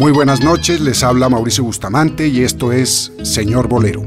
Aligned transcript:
Muy 0.00 0.12
buenas 0.12 0.42
noches, 0.42 0.80
les 0.80 1.02
habla 1.02 1.28
Mauricio 1.28 1.62
Bustamante 1.62 2.26
y 2.26 2.42
esto 2.42 2.72
es 2.72 3.12
Señor 3.22 3.68
Bolero. 3.68 4.02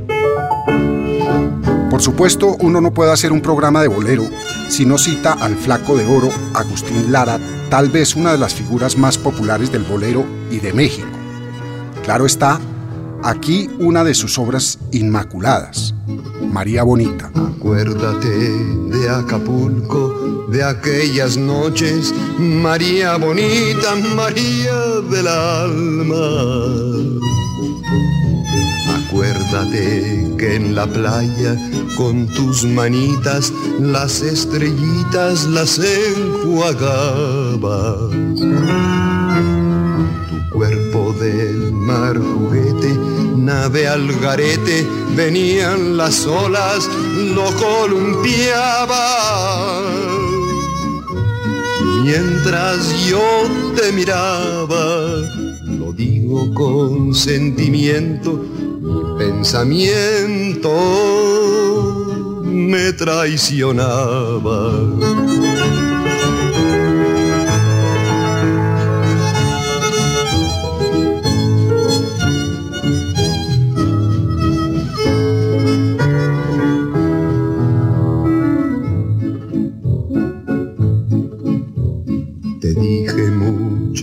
Por 1.92 2.02
supuesto, 2.02 2.58
uno 2.62 2.82
no 2.82 2.96
puede 2.96 3.12
hacer 3.12 3.32
un 3.32 3.42
programa 3.42 3.80
de 3.84 3.89
bolero 3.89 4.28
si 4.70 4.88
no 4.88 4.98
cita 4.98 5.34
al 5.34 5.56
flaco 5.56 5.96
de 5.96 6.04
oro 6.07 6.29
Agustín 6.56 7.11
Lara, 7.11 7.39
tal 7.70 7.89
vez 7.89 8.16
una 8.16 8.32
de 8.32 8.39
las 8.39 8.56
figuras 8.56 8.98
más 8.98 9.20
populares 9.20 9.71
del 9.71 9.84
bolero 9.84 10.25
y 10.50 10.57
de 10.57 10.74
México. 10.74 11.07
Claro 12.04 12.25
está, 12.25 12.60
aquí 13.24 13.70
una 13.80 14.04
de 14.04 14.14
sus 14.14 14.38
obras 14.38 14.80
inmaculadas, 14.92 15.96
María 16.52 16.84
Bonita. 16.84 17.32
Acuérdate 17.36 18.28
de 18.28 19.10
Acapulco, 19.10 20.48
de 20.50 20.64
aquellas 20.64 21.38
noches, 21.38 22.14
María 22.38 23.18
Bonita, 23.18 23.96
María 24.16 24.75
del 25.10 25.28
alma. 25.28 26.28
Acuérdate 29.07 30.36
que 30.38 30.55
en 30.55 30.75
la 30.75 30.86
playa 30.88 31.55
con 31.96 32.28
tus 32.28 32.66
manitas 32.66 33.53
las 33.80 34.22
estrellitas 34.22 35.45
las 35.45 35.80
enjuagabas. 35.80 36.89
Tu 40.30 40.50
cuerpo 40.52 41.14
del 41.19 41.72
mar 41.72 42.17
juguete, 42.17 42.97
nave 43.45 43.88
al 43.88 44.08
garete, 44.20 44.88
venían 45.16 45.97
las 45.97 46.25
olas, 46.25 46.89
lo 47.36 47.45
columpiaba. 47.56 49.02
Mientras 52.03 53.08
yo 53.08 53.21
te 53.75 53.91
miraba, 53.91 54.86
lo 55.64 55.94
digo 55.94 56.53
con 56.53 57.14
sentimiento, 57.14 58.45
pensamiento 59.17 60.71
me 62.44 62.94
traicionaba. 62.94 64.71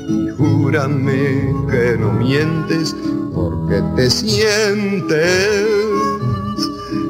y 0.10 0.30
júrame 0.38 1.54
que 1.70 1.98
no 2.00 2.14
mientes 2.14 2.96
porque 3.34 3.82
te 3.96 4.10
sientes 4.10 5.68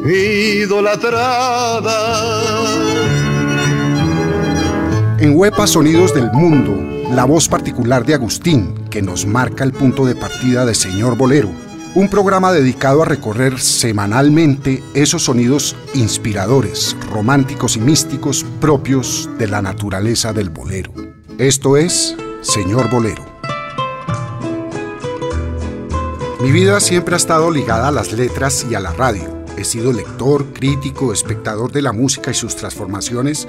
idolatrada. 0.05 1.93
En 5.19 5.35
Huepa 5.35 5.65
Sonidos 5.67 6.13
del 6.13 6.31
Mundo, 6.31 6.75
la 7.11 7.25
voz 7.25 7.47
particular 7.47 8.05
de 8.05 8.13
Agustín, 8.13 8.75
que 8.89 9.01
nos 9.01 9.25
marca 9.25 9.63
el 9.63 9.73
punto 9.73 10.05
de 10.05 10.15
partida 10.15 10.65
de 10.65 10.75
Señor 10.75 11.17
Bolero 11.17 11.66
un 11.97 12.09
programa 12.09 12.51
dedicado 12.51 13.01
a 13.01 13.05
recorrer 13.05 13.59
semanalmente 13.59 14.83
esos 14.93 15.23
sonidos 15.23 15.75
inspiradores, 15.95 16.95
románticos 17.11 17.75
y 17.75 17.79
místicos 17.79 18.45
propios 18.61 19.27
de 19.39 19.47
la 19.47 19.63
naturaleza 19.63 20.31
del 20.31 20.51
bolero. 20.51 20.93
Esto 21.39 21.75
es 21.75 22.15
Señor 22.41 22.91
Bolero. 22.91 23.25
Mi 26.39 26.51
vida 26.51 26.79
siempre 26.81 27.15
ha 27.15 27.17
estado 27.17 27.49
ligada 27.49 27.87
a 27.87 27.91
las 27.91 28.11
letras 28.11 28.67
y 28.69 28.75
a 28.75 28.79
la 28.79 28.93
radio. 28.93 29.43
He 29.57 29.63
sido 29.63 29.91
lector, 29.91 30.53
crítico, 30.53 31.11
espectador 31.11 31.71
de 31.71 31.81
la 31.81 31.93
música 31.93 32.29
y 32.29 32.35
sus 32.35 32.55
transformaciones, 32.55 33.47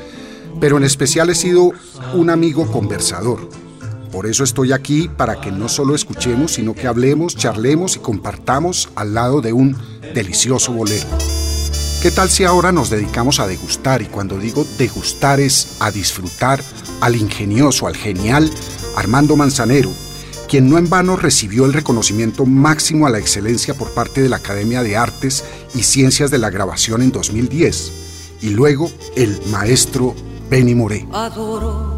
pero 0.59 0.79
en 0.79 0.85
especial 0.85 1.29
he 1.29 1.35
sido 1.35 1.73
un 2.15 2.31
amigo 2.31 2.67
conversador 2.73 3.47
por 4.09 4.27
eso 4.27 4.45
estoy 4.45 4.73
aquí, 4.73 5.09
para 5.09 5.41
que 5.41 5.53
no 5.53 5.69
solo 5.69 5.95
escuchemos, 5.95 6.53
sino 6.55 6.75
que 6.75 6.87
hablemos, 6.87 7.37
charlemos 7.37 7.97
y 7.97 8.01
compartamos 8.01 8.89
al 8.95 9.15
lado 9.15 9.41
de 9.41 9.53
un 9.53 9.77
delicioso 10.15 10.73
bolero. 10.73 11.07
¿Qué 12.03 12.11
tal 12.11 12.31
si 12.31 12.45
ahora 12.45 12.71
nos 12.71 12.91
dedicamos 12.91 13.41
a 13.41 13.47
degustar? 13.47 14.03
Y 14.03 14.07
cuando 14.07 14.39
digo 14.39 14.65
degustar 14.79 15.41
es 15.41 15.77
a 15.81 15.91
disfrutar 15.91 16.63
al 17.01 17.17
ingenioso, 17.17 17.87
al 17.87 17.97
genial 17.97 18.51
Armando 18.97 19.37
Manzanero, 19.37 19.91
quien 20.49 20.71
no 20.71 20.79
en 20.79 20.89
vano 20.89 21.17
recibió 21.17 21.67
el 21.67 21.73
reconocimiento 21.73 22.47
máximo 22.47 23.07
a 23.07 23.11
la 23.11 23.19
excelencia 23.19 23.75
por 23.75 23.91
parte 23.91 24.23
de 24.23 24.29
la 24.29 24.37
Academia 24.37 24.83
de 24.83 24.97
Artes 24.97 25.45
y 25.75 25.83
Ciencias 25.83 26.31
de 26.31 26.39
la 26.39 26.51
Grabación 26.51 27.03
en 27.03 27.13
2010, 27.13 27.93
y 28.43 28.51
luego 28.51 28.91
el 29.17 29.39
maestro 29.51 30.15
Benny 30.49 30.75
Moré. 30.75 31.07
Adoro 31.13 31.98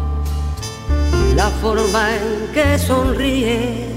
la 1.35 1.49
forma 1.61 2.15
en 2.15 2.53
que 2.53 2.77
sonríe. 2.77 3.89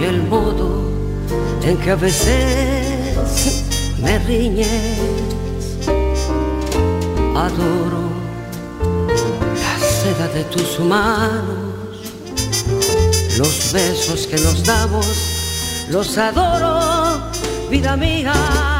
y 0.00 0.04
el 0.04 0.22
modo 0.22 0.90
en 1.62 1.76
que 1.76 1.90
a 1.90 1.96
veces 1.96 3.64
me 4.02 4.18
riñes. 4.20 4.68
Adoro 7.36 8.04
la 9.62 9.78
seda 9.78 10.28
de 10.28 10.44
tus 10.44 10.80
manos, 10.80 12.14
los 13.38 13.72
besos 13.72 14.26
que 14.26 14.38
nos 14.38 14.64
damos, 14.64 15.06
los 15.90 16.16
adoro, 16.18 17.22
vida 17.70 17.96
mía. 17.96 18.79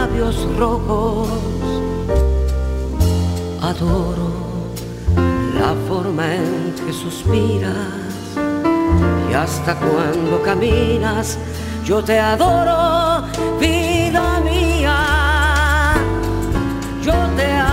labios 0.00 0.36
rojos. 0.56 1.28
Adoro 3.70 4.30
la 5.60 5.72
forma 5.88 6.24
en 6.34 6.74
que 6.80 6.92
suspiras 6.92 8.14
y 9.30 9.34
hasta 9.34 9.72
cuando 9.74 10.42
caminas, 10.42 11.38
yo 11.84 12.02
te 12.02 12.18
adoro, 12.18 13.26
vida 13.60 14.40
mía. 14.50 14.98
Yo 17.06 17.16
te 17.36 17.48
adoro, 17.52 17.69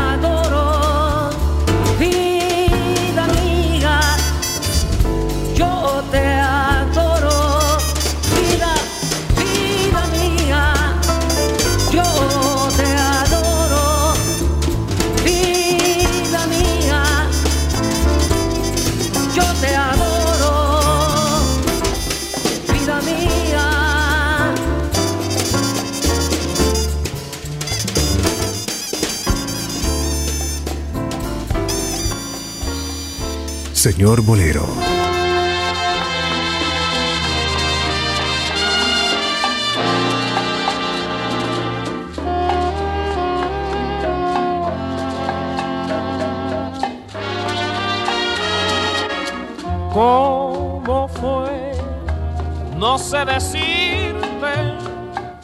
Señor 33.78 34.22
Bolero. 34.24 34.66
¿Cómo 49.94 51.08
fue? 51.08 51.74
No 52.78 52.98
sé 52.98 53.26
decirte 53.26 54.18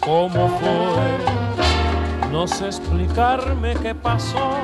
cómo 0.01 0.49
fue. 0.59 2.31
No 2.31 2.47
sé 2.47 2.65
explicarme 2.65 3.75
qué 3.75 3.93
pasó. 3.93 4.57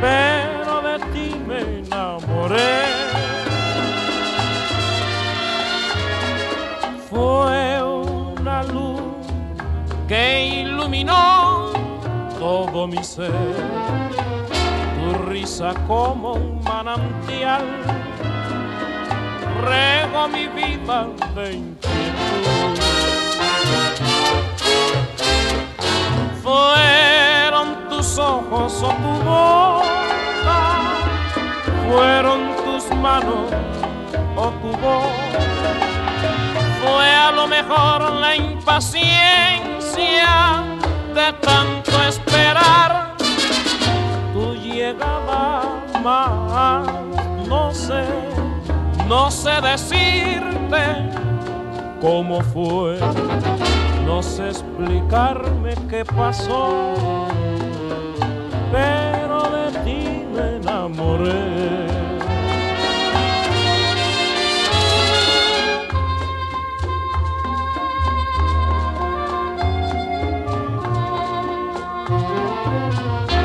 Pero 0.00 0.49
enamoré. 2.50 2.84
Fue 7.08 7.82
una 7.82 8.62
luz 8.64 9.02
que 10.08 10.62
iluminó 10.62 11.72
todo 12.38 12.86
mi 12.86 13.02
ser 13.02 13.32
tu 15.00 15.30
risa 15.30 15.74
como 15.86 16.34
un 16.34 16.62
manantial, 16.62 17.64
rego 19.62 20.28
mi 20.28 20.46
vida 20.48 21.08
de 21.34 21.54
inquietud. 21.54 22.80
Fueron 26.42 27.88
tus 27.88 28.18
ojos 28.18 28.82
o 28.82 28.88
tu 28.88 29.24
boca, 29.24 29.79
fueron 31.90 32.54
tus 32.64 32.96
manos 32.98 33.50
o 34.36 34.50
tu 34.62 34.68
voz, 34.78 35.12
fue 36.80 37.10
a 37.10 37.32
lo 37.32 37.48
mejor 37.48 38.12
la 38.12 38.36
impaciencia 38.36 39.02
de 41.12 41.32
tanto 41.40 41.90
esperar 42.08 43.16
tu 44.32 44.54
llegada 44.54 45.62
más. 46.02 46.82
No 47.48 47.74
sé, 47.74 48.04
no 49.08 49.30
sé 49.30 49.60
decirte 49.60 50.82
cómo 52.00 52.40
fue, 52.40 53.00
no 54.06 54.22
sé 54.22 54.50
explicarme 54.50 55.74
qué 55.88 56.04
pasó, 56.04 56.94
pero 58.70 59.50
de 59.50 59.72
ti 59.84 60.24
me 60.32 60.56
enamoré. 60.58 61.49
Fueron 72.62 73.39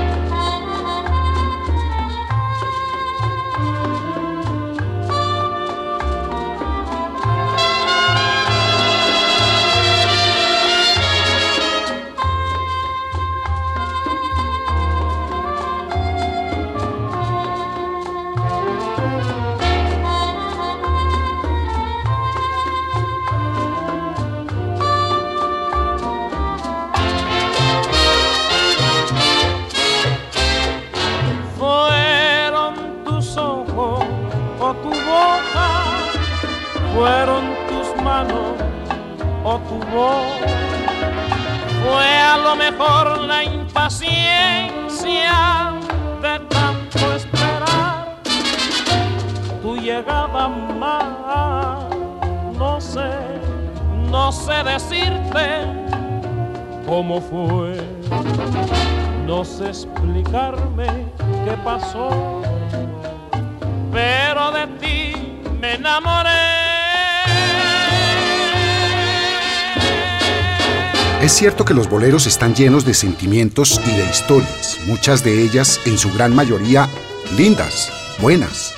cierto 71.35 71.65
que 71.65 71.73
los 71.73 71.89
boleros 71.89 72.27
están 72.27 72.55
llenos 72.55 72.85
de 72.85 72.93
sentimientos 72.93 73.81
y 73.85 73.97
de 73.97 74.09
historias, 74.09 74.79
muchas 74.85 75.21
de 75.21 75.43
ellas, 75.43 75.81
en 75.85 75.97
su 75.97 76.09
gran 76.13 76.33
mayoría, 76.33 76.87
lindas, 77.35 77.91
buenas. 78.21 78.73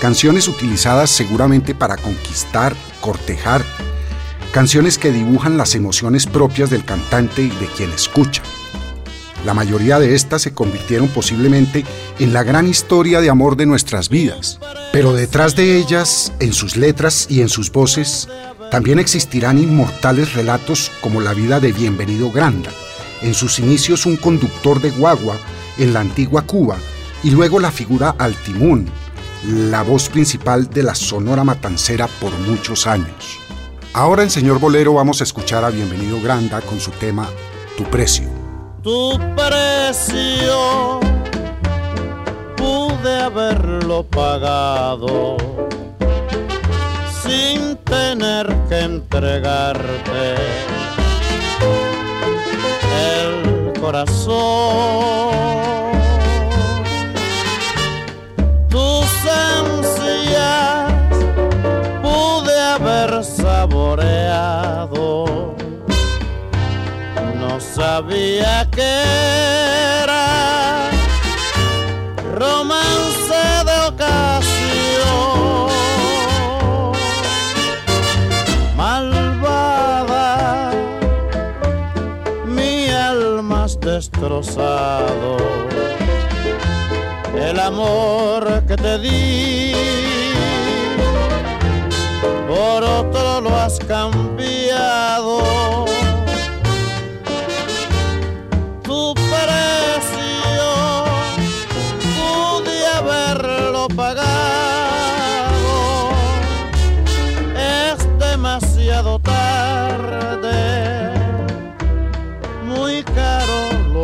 Canciones 0.00 0.48
utilizadas 0.48 1.10
seguramente 1.10 1.76
para 1.76 1.96
conquistar, 1.96 2.74
cortejar, 3.00 3.64
canciones 4.52 4.98
que 4.98 5.12
dibujan 5.12 5.56
las 5.56 5.76
emociones 5.76 6.26
propias 6.26 6.70
del 6.70 6.84
cantante 6.84 7.42
y 7.42 7.50
de 7.50 7.66
quien 7.76 7.92
escucha. 7.92 8.42
La 9.44 9.54
mayoría 9.54 10.00
de 10.00 10.16
estas 10.16 10.42
se 10.42 10.52
convirtieron 10.52 11.06
posiblemente 11.06 11.84
en 12.18 12.32
la 12.32 12.42
gran 12.42 12.66
historia 12.66 13.20
de 13.20 13.30
amor 13.30 13.56
de 13.56 13.66
nuestras 13.66 14.08
vidas, 14.08 14.58
pero 14.92 15.12
detrás 15.12 15.54
de 15.54 15.76
ellas, 15.76 16.32
en 16.40 16.52
sus 16.52 16.76
letras 16.76 17.26
y 17.28 17.42
en 17.42 17.48
sus 17.48 17.70
voces, 17.70 18.28
también 18.72 18.98
existirán 18.98 19.58
inmortales 19.58 20.32
relatos 20.32 20.90
como 21.02 21.20
la 21.20 21.34
vida 21.34 21.60
de 21.60 21.72
Bienvenido 21.72 22.32
Granda, 22.32 22.70
en 23.20 23.34
sus 23.34 23.58
inicios 23.58 24.06
un 24.06 24.16
conductor 24.16 24.80
de 24.80 24.90
guagua 24.90 25.36
en 25.76 25.92
la 25.92 26.00
antigua 26.00 26.46
Cuba, 26.46 26.78
y 27.22 27.30
luego 27.32 27.60
la 27.60 27.70
figura 27.70 28.16
Altimún, 28.18 28.88
la 29.46 29.82
voz 29.82 30.08
principal 30.08 30.70
de 30.70 30.84
la 30.84 30.94
Sonora 30.94 31.44
Matancera 31.44 32.08
por 32.18 32.32
muchos 32.48 32.86
años. 32.86 33.38
Ahora 33.92 34.22
en 34.22 34.30
Señor 34.30 34.58
Bolero 34.58 34.94
vamos 34.94 35.20
a 35.20 35.24
escuchar 35.24 35.66
a 35.66 35.68
Bienvenido 35.68 36.18
Granda 36.22 36.62
con 36.62 36.80
su 36.80 36.92
tema 36.92 37.28
Tu 37.76 37.84
Precio. 37.84 38.30
Tu 38.82 39.20
precio 39.36 40.98
pude 42.56 43.20
haberlo 43.20 44.02
pagado 44.08 45.36
sin 47.32 47.76
tener 47.78 48.46
que 48.68 48.80
entregarte 48.80 50.34
el 53.14 53.72
corazón. 53.80 55.32
saboreado. 63.22 65.24
No 67.38 67.60
sabía 67.60 68.66
que 68.70 69.02
era 70.02 70.81
destrozado. 83.92 85.36
El 87.36 87.60
amor 87.60 88.64
que 88.66 88.76
te 88.76 88.98
di 88.98 89.74
por 92.48 92.82
otro 92.84 93.42
lo 93.42 93.54
has 93.54 93.78
cambiado. 93.80 95.32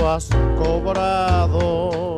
Has 0.08 0.30
cobrado. 0.56 2.17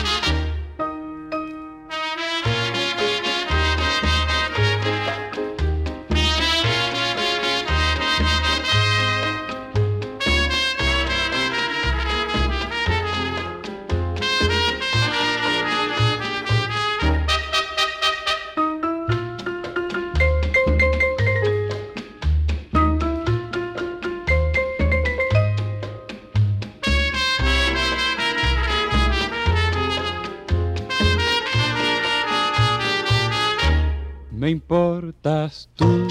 Importas 35.21 35.69
tú 35.75 36.07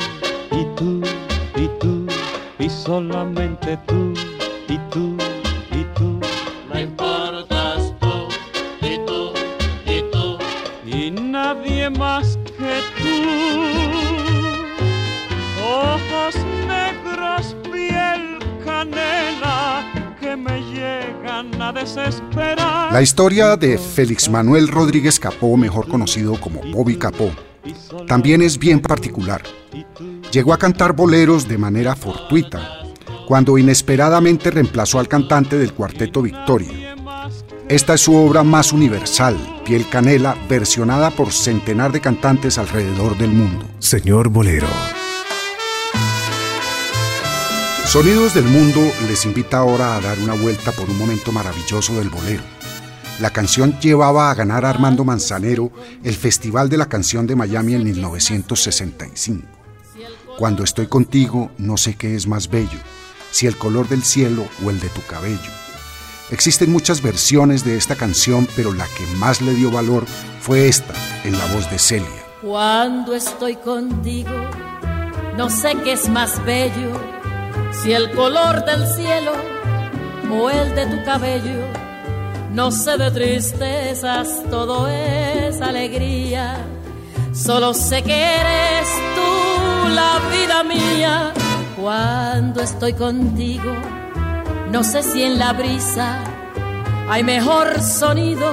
y 0.53 0.65
tú 0.77 1.03
y 1.57 1.69
tú 1.81 2.07
y 2.61 2.71
solamente 2.71 3.77
tú 3.89 4.15
y 4.69 4.79
tú 4.89 5.17
y 5.73 5.85
tú. 5.97 6.21
Me 6.73 6.83
importas 6.83 7.93
tú 7.99 8.29
y 8.81 8.99
tú 9.05 9.33
y 9.85 10.03
tú 10.13 10.39
y 10.87 11.11
nadie 11.11 11.91
más 11.91 12.39
que 12.57 12.81
tú. 13.03 13.09
Ojos 15.61 16.37
negros, 16.69 17.57
piel 17.65 18.39
canela 18.65 19.83
que 20.21 20.37
me 20.37 20.61
llegan 20.73 21.61
a 21.61 21.73
desesperar. 21.73 22.93
La 22.93 23.03
historia 23.03 23.57
de 23.57 23.77
Félix 23.77 24.29
Manuel 24.29 24.69
Rodríguez 24.69 25.19
Capó, 25.19 25.57
mejor 25.57 25.89
conocido 25.89 26.41
como 26.41 26.61
Bobby 26.73 26.97
Capó, 26.97 27.33
también 28.07 28.43
es 28.43 28.59
bien 28.59 28.81
particular. 28.81 29.43
Llegó 30.33 30.53
a 30.53 30.59
cantar 30.59 30.95
boleros 30.95 31.49
de 31.49 31.59
manera 31.59 31.95
fortuita, 31.95 32.83
cuando 33.27 33.59
inesperadamente 33.59 34.51
reemplazó 34.51 34.99
al 34.99 35.09
cantante 35.09 35.59
del 35.59 35.73
cuarteto 35.73 36.23
Victoria. 36.23 36.97
Esta 37.69 37.95
es 37.95 38.01
su 38.01 38.15
obra 38.17 38.43
más 38.43 38.73
universal, 38.73 39.37
Piel 39.65 39.89
Canela, 39.89 40.37
versionada 40.49 41.11
por 41.11 41.33
centenar 41.33 41.93
de 41.93 42.01
cantantes 42.01 42.59
alrededor 42.59 43.17
del 43.17 43.31
mundo. 43.31 43.65
Señor 43.79 44.29
Bolero. 44.29 44.67
Sonidos 47.87 48.35
del 48.35 48.45
Mundo 48.45 48.81
les 49.09 49.25
invita 49.25 49.59
ahora 49.59 49.97
a 49.97 50.01
dar 50.01 50.19
una 50.21 50.35
vuelta 50.35 50.71
por 50.71 50.89
un 50.89 50.97
momento 50.97 51.33
maravilloso 51.33 51.95
del 51.95 52.09
bolero. 52.09 52.43
La 53.21 53.29
canción 53.29 53.79
llevaba 53.81 54.31
a 54.31 54.35
ganar 54.35 54.65
a 54.65 54.71
Armando 54.71 55.05
Manzanero 55.05 55.71
el 56.03 56.15
Festival 56.15 56.71
de 56.71 56.79
la 56.79 56.87
Canción 56.87 57.27
de 57.27 57.37
Miami 57.37 57.75
en 57.75 57.85
1965. 57.85 59.47
Cuando 60.39 60.65
estoy 60.65 60.87
contigo, 60.87 61.51
no 61.59 61.77
sé 61.77 61.97
qué 61.97 62.15
es 62.15 62.27
más 62.27 62.49
bello, 62.49 62.79
si 63.31 63.47
el 63.47 63.59
color 63.59 63.89
del 63.91 64.03
cielo 64.05 64.47
o 64.65 64.71
el 64.71 64.81
de 64.81 64.89
tu 64.89 65.03
cabello. 65.03 65.51
Existen 66.31 66.73
muchas 66.73 67.03
versiones 67.03 67.63
de 67.63 67.77
esta 67.77 67.95
canción, 67.95 68.49
pero 68.57 68.73
la 68.73 68.87
que 68.87 69.05
más 69.19 69.43
le 69.43 69.53
dio 69.53 69.71
valor 69.71 70.07
fue 70.41 70.69
esta, 70.69 70.95
en 71.25 71.37
la 71.37 71.45
voz 71.53 71.71
de 71.71 71.79
Celia. 71.79 72.09
Cuando 72.41 73.15
estoy 73.15 73.57
contigo, 73.57 74.31
no 75.37 75.51
sé 75.51 75.75
qué 75.85 75.93
es 75.93 76.09
más 76.09 76.43
bello, 76.47 76.99
si 77.83 77.93
el 77.93 78.11
color 78.13 78.65
del 78.65 78.87
cielo 78.87 79.33
o 80.33 80.49
el 80.49 80.75
de 80.75 80.87
tu 80.87 81.05
cabello. 81.05 81.80
No 82.53 82.73
sé 82.73 82.99
de 82.99 83.11
tristezas, 83.13 84.43
todo 84.51 84.89
es 84.89 85.61
alegría. 85.61 86.57
Solo 87.33 87.73
sé 87.75 88.03
que 88.03 88.13
eres 88.13 88.89
tú 89.15 89.89
la 89.95 90.19
vida 90.33 90.65
mía. 90.65 91.33
Cuando 91.81 92.61
estoy 92.61 92.95
contigo, 92.95 93.73
no 94.71 94.83
sé 94.83 95.03
si 95.03 95.23
en 95.23 95.39
la 95.39 95.53
brisa 95.53 96.19
hay 97.09 97.23
mejor 97.23 97.81
sonido 97.81 98.51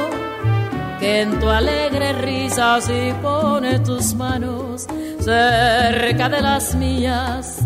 que 0.99 1.21
en 1.21 1.39
tu 1.39 1.49
alegre 1.49 2.13
risa 2.13 2.79
si 2.81 3.13
pone 3.21 3.79
tus 3.79 4.13
manos 4.13 4.85
cerca 5.19 6.29
de 6.29 6.41
las 6.41 6.75
mías. 6.75 7.57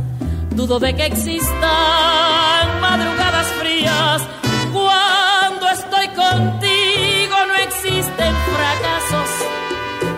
Dudo 0.51 0.79
de 0.79 0.95
que 0.95 1.05
existan 1.07 2.81
madrugadas 2.81 3.47
frías. 3.59 4.21
Contigo 6.31 7.35
no 7.47 7.55
existen 7.55 8.33
fracasos. 8.55 9.29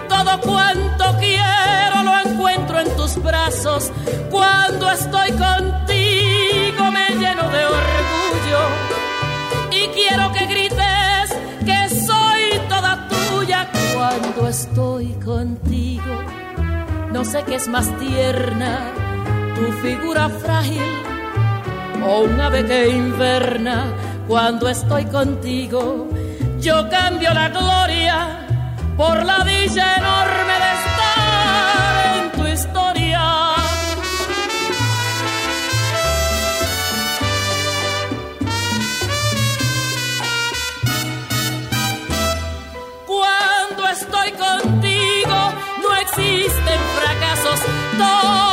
Todo 0.08 0.40
cuanto 0.42 1.18
quiero 1.20 2.04
lo 2.04 2.30
encuentro 2.30 2.80
en 2.80 2.96
tus 2.96 3.22
brazos. 3.22 3.92
Cuando 4.30 4.92
estoy 4.92 5.32
contigo 5.32 6.92
me 6.92 7.08
lleno 7.20 7.50
de 7.50 7.66
orgullo. 7.66 8.62
Y 9.72 9.88
quiero 9.88 10.32
que 10.34 10.46
grites 10.46 11.28
que 11.66 11.90
soy 11.90 12.60
toda 12.70 13.08
tuya 13.10 13.68
cuando 13.96 14.48
estoy 14.48 15.08
contigo. 15.26 16.14
No 17.12 17.24
sé 17.24 17.44
qué 17.44 17.56
es 17.56 17.68
más 17.68 17.88
tierna, 18.00 18.92
tu 19.56 19.72
figura 19.88 20.30
frágil 20.30 20.82
o 22.06 22.22
un 22.22 22.42
ave 22.42 22.66
que 22.66 22.90
inverna 22.90 23.86
cuando 24.28 24.70
estoy 24.70 25.06
contigo. 25.06 26.08
Yo 26.60 26.90
cambio 26.90 27.34
la 27.34 27.50
gloria 27.50 28.48
por 28.96 29.26
la 29.26 29.44
dicha 29.44 29.96
enorme 29.98 30.54
de 30.64 30.72
estar 30.80 32.16
en 32.18 32.32
tu 32.32 32.48
historia. 32.48 33.22
Cuando 43.06 43.88
estoy 43.90 44.32
contigo 44.32 45.54
no 45.82 45.96
existen 46.02 46.80
fracasos. 46.98 47.60
Todo 47.98 48.53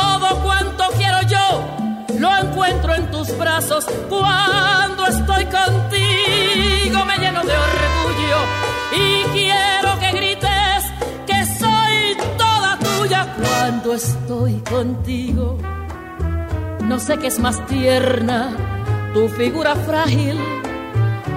encuentro 2.51 2.93
en 2.93 3.09
tus 3.11 3.37
brazos. 3.37 3.85
Cuando 4.09 5.07
estoy 5.07 5.45
contigo 5.45 7.05
me 7.05 7.17
lleno 7.17 7.41
de 7.43 7.53
orgullo 7.53 8.37
y 8.93 9.23
quiero 9.31 9.99
que 9.99 10.11
grites 10.11 10.83
que 11.25 11.45
soy 11.59 12.17
toda 12.37 12.77
tuya. 12.79 13.35
Cuando 13.37 13.93
estoy 13.93 14.59
contigo 14.69 15.57
no 16.83 16.99
sé 16.99 17.17
qué 17.19 17.27
es 17.27 17.39
más 17.39 17.65
tierna, 17.67 18.51
tu 19.13 19.29
figura 19.29 19.75
frágil 19.75 20.37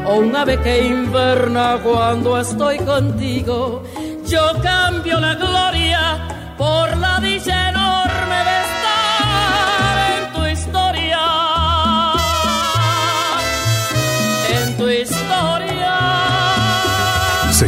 o 0.05 0.17
un 0.17 0.35
ave 0.35 0.59
que 0.59 0.85
inverna 0.85 1.79
cuando 1.81 2.37
estoy 2.41 2.79
contigo. 2.79 3.85
Yo 4.27 4.41
cambio 4.63 5.21
la 5.21 5.35
gloria 5.37 6.55
por 6.59 6.97
la 6.97 7.21
dicha 7.21 7.69
enorme 7.69 8.45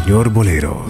Señor 0.06 0.30
Bolero. 0.30 0.84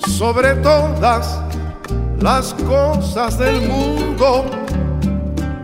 sobre 0.00 0.54
todas 0.56 1.39
las 2.20 2.54
cosas 2.54 3.38
del 3.38 3.68
mundo. 3.68 4.44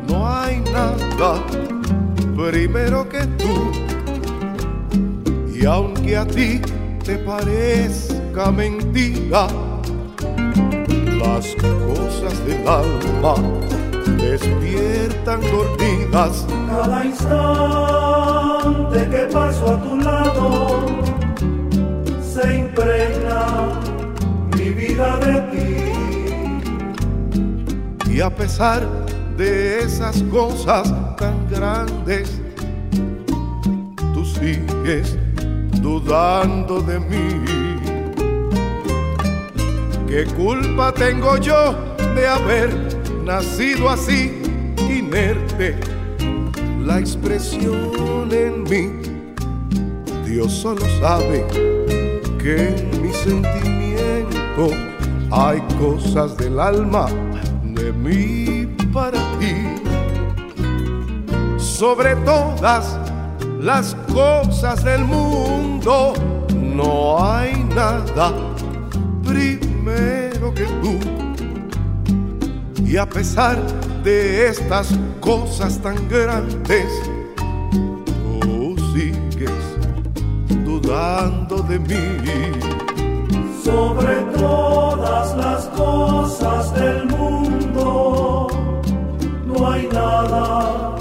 No 0.08 0.28
hay 0.28 0.60
nada 0.60 1.42
primero 2.36 3.08
que 3.08 3.26
tú. 3.38 3.72
Y 5.54 5.64
aunque 5.64 6.16
a 6.16 6.26
ti 6.26 6.60
te 7.04 7.16
parezca 7.18 8.50
mentira, 8.50 9.46
las 11.18 11.54
cosas 11.56 12.46
del 12.46 12.68
alma 12.68 13.34
despiertan 14.18 15.40
dormidas. 15.40 16.46
Cada 16.68 17.04
instante 17.04 18.98
que 19.10 19.26
paso 19.32 19.74
a 19.74 19.82
tu 19.82 19.96
lado 19.96 20.86
se 22.22 22.56
impregna 22.58 23.46
mi 24.56 24.70
vida 24.70 25.16
de 25.18 25.40
ti. 25.52 25.85
Y 28.16 28.20
a 28.22 28.30
pesar 28.30 28.88
de 29.36 29.80
esas 29.80 30.22
cosas 30.30 30.90
tan 31.18 31.46
grandes, 31.50 32.40
tú 34.14 34.24
sigues 34.24 35.18
dudando 35.82 36.80
de 36.80 36.98
mí. 36.98 37.44
¿Qué 40.08 40.24
culpa 40.34 40.92
tengo 40.92 41.36
yo 41.36 41.74
de 42.14 42.26
haber 42.26 42.70
nacido 43.22 43.90
así, 43.90 44.40
inerte? 44.78 45.76
La 46.86 46.98
expresión 46.98 48.32
en 48.32 48.62
mí, 48.62 48.92
Dios 50.24 50.52
solo 50.54 50.80
sabe 51.02 51.46
que 52.38 52.68
en 52.78 53.02
mi 53.02 53.12
sentimiento 53.12 54.70
hay 55.30 55.60
cosas 55.78 56.34
del 56.38 56.58
alma 56.58 57.08
para 58.92 59.18
ti. 59.38 59.54
Sobre 61.58 62.14
todas 62.16 62.96
las 63.60 63.94
cosas 64.12 64.84
del 64.84 65.04
mundo, 65.04 66.14
no 66.54 67.22
hay 67.22 67.64
nada 67.74 68.32
primero 69.24 70.54
que 70.54 70.64
tú. 70.82 70.98
Y 72.84 72.96
a 72.96 73.06
pesar 73.06 73.58
de 74.04 74.48
estas 74.48 74.96
cosas 75.20 75.78
tan 75.82 75.96
grandes, 76.08 76.86
tú 78.40 78.76
sigues 78.94 79.50
dudando 80.64 81.56
de 81.62 81.78
mí. 81.80 82.52
Sobre 83.64 84.25
no 89.66 89.72
hay 89.72 89.88
nada 89.88 90.94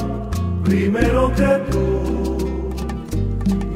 primero 0.63 1.31
que 1.35 1.51
tú. 1.71 2.69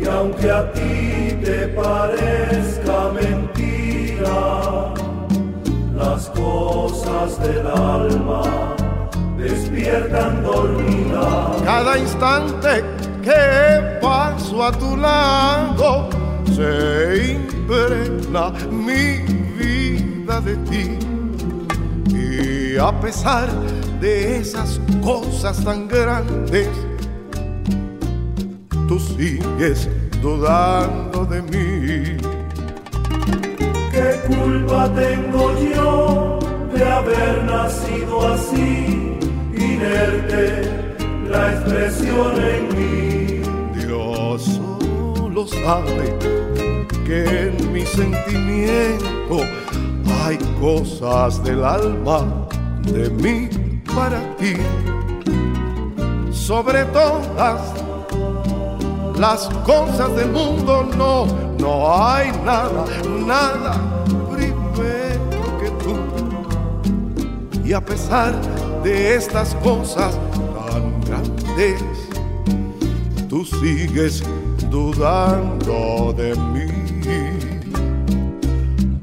Y 0.02 0.08
aunque 0.08 0.52
a 0.52 0.72
ti 0.72 1.38
te 1.44 1.68
parezca 1.80 3.12
mentira, 3.22 4.94
las 5.96 6.30
cosas 6.30 7.40
del 7.42 7.68
alma 7.68 8.44
despiertan 9.38 10.44
dormida. 10.44 11.56
Cada 11.64 11.98
instante 11.98 12.84
que 13.22 14.00
paso 14.02 14.64
a 14.64 14.72
tu 14.72 14.98
lado 14.98 16.10
se 16.56 17.34
impregna 17.34 18.52
mi 18.72 19.18
vida 19.60 20.42
de 20.42 20.56
ti. 20.70 20.98
Y 22.10 22.78
a 22.78 22.92
pesar 23.00 23.48
de 23.52 23.79
esas 24.02 24.80
cosas 25.04 25.64
tan 25.64 25.88
grandes, 25.88 26.70
tú 28.88 29.00
sigues 29.00 29.90
dudando 30.22 31.26
de 31.26 31.42
mí. 31.42 32.18
¿Qué 33.92 34.20
culpa 34.28 34.90
tengo 34.94 35.54
yo 35.60 36.40
de 36.74 36.86
haber 36.86 37.44
nacido 37.44 38.34
así, 38.34 39.18
inerte 39.54 40.96
la 41.30 41.52
expresión 41.54 42.34
en 42.38 42.64
mí? 42.78 43.42
Dios 43.86 44.62
solo 45.16 45.46
sabe 45.48 46.16
que 47.06 47.48
en 47.48 47.74
mi 47.74 47.86
sentimiento 47.86 49.40
hay 50.24 50.38
cosas 50.60 51.44
del 51.44 51.64
alma 51.64 52.48
de 52.84 53.10
mí 53.10 53.59
para 53.96 54.20
ti. 54.38 54.54
Sobre 56.32 56.86
todas 56.86 57.62
las 59.18 59.50
cosas 59.66 60.16
del 60.16 60.32
mundo 60.32 60.88
no, 60.98 61.26
no 61.60 61.96
hay 61.96 62.32
nada, 62.44 62.86
nada 63.26 63.74
primero 64.32 65.58
que 65.60 65.70
tú. 65.84 65.98
Y 67.66 67.74
a 67.74 67.84
pesar 67.84 68.34
de 68.84 69.16
estas 69.16 69.54
cosas 69.56 70.18
tan 70.72 71.02
grandes, 71.02 71.82
tú 73.28 73.46
sigues 73.46 74.24
dudando 74.70 76.14
de 76.18 76.36
mí. 76.36 76.68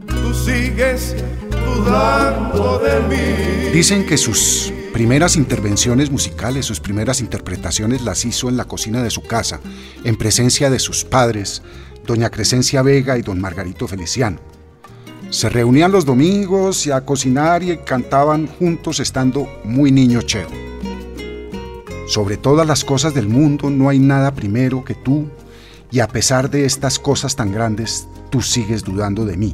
Tú 0.09 0.35
sigues 0.35 1.15
dudando 1.51 2.79
de 2.79 3.01
mí. 3.09 3.71
Dicen 3.73 4.07
que 4.07 4.17
sus 4.17 4.73
primeras 4.97 5.37
intervenciones 5.37 6.11
musicales, 6.11 6.65
sus 6.65 6.81
primeras 6.81 7.21
interpretaciones 7.21 8.01
las 8.01 8.25
hizo 8.25 8.49
en 8.49 8.57
la 8.57 8.65
cocina 8.65 9.03
de 9.03 9.11
su 9.11 9.21
casa, 9.21 9.61
en 10.05 10.17
presencia 10.17 10.71
de 10.71 10.79
sus 10.79 11.05
padres, 11.05 11.61
doña 12.07 12.31
Crescencia 12.31 12.81
Vega 12.81 13.19
y 13.19 13.21
don 13.21 13.39
Margarito 13.39 13.87
Feliciano. 13.87 14.39
Se 15.29 15.51
reunían 15.51 15.93
los 15.93 16.07
domingos 16.07 16.87
y 16.87 16.93
a 16.93 17.03
cocinar 17.03 17.63
y 17.63 17.77
cantaban 17.77 18.47
juntos 18.47 18.99
estando 18.99 19.47
muy 19.65 19.93
niño 19.93 20.23
cheo. 20.23 20.49
Sobre 22.09 22.39
todas 22.39 22.67
las 22.67 22.83
cosas 22.83 23.13
del 23.13 23.29
mundo 23.29 23.69
no 23.69 23.91
hay 23.91 23.99
nada 23.99 24.35
primero 24.35 24.83
que 24.83 24.95
tú, 24.95 25.29
y 25.91 26.01
a 26.01 26.09
pesar 26.09 26.49
de 26.49 26.65
estas 26.65 26.99
cosas 26.99 27.37
tan 27.37 27.53
grandes, 27.53 28.09
tú 28.31 28.41
sigues 28.41 28.83
dudando 28.83 29.27
de 29.27 29.37
mí. 29.37 29.53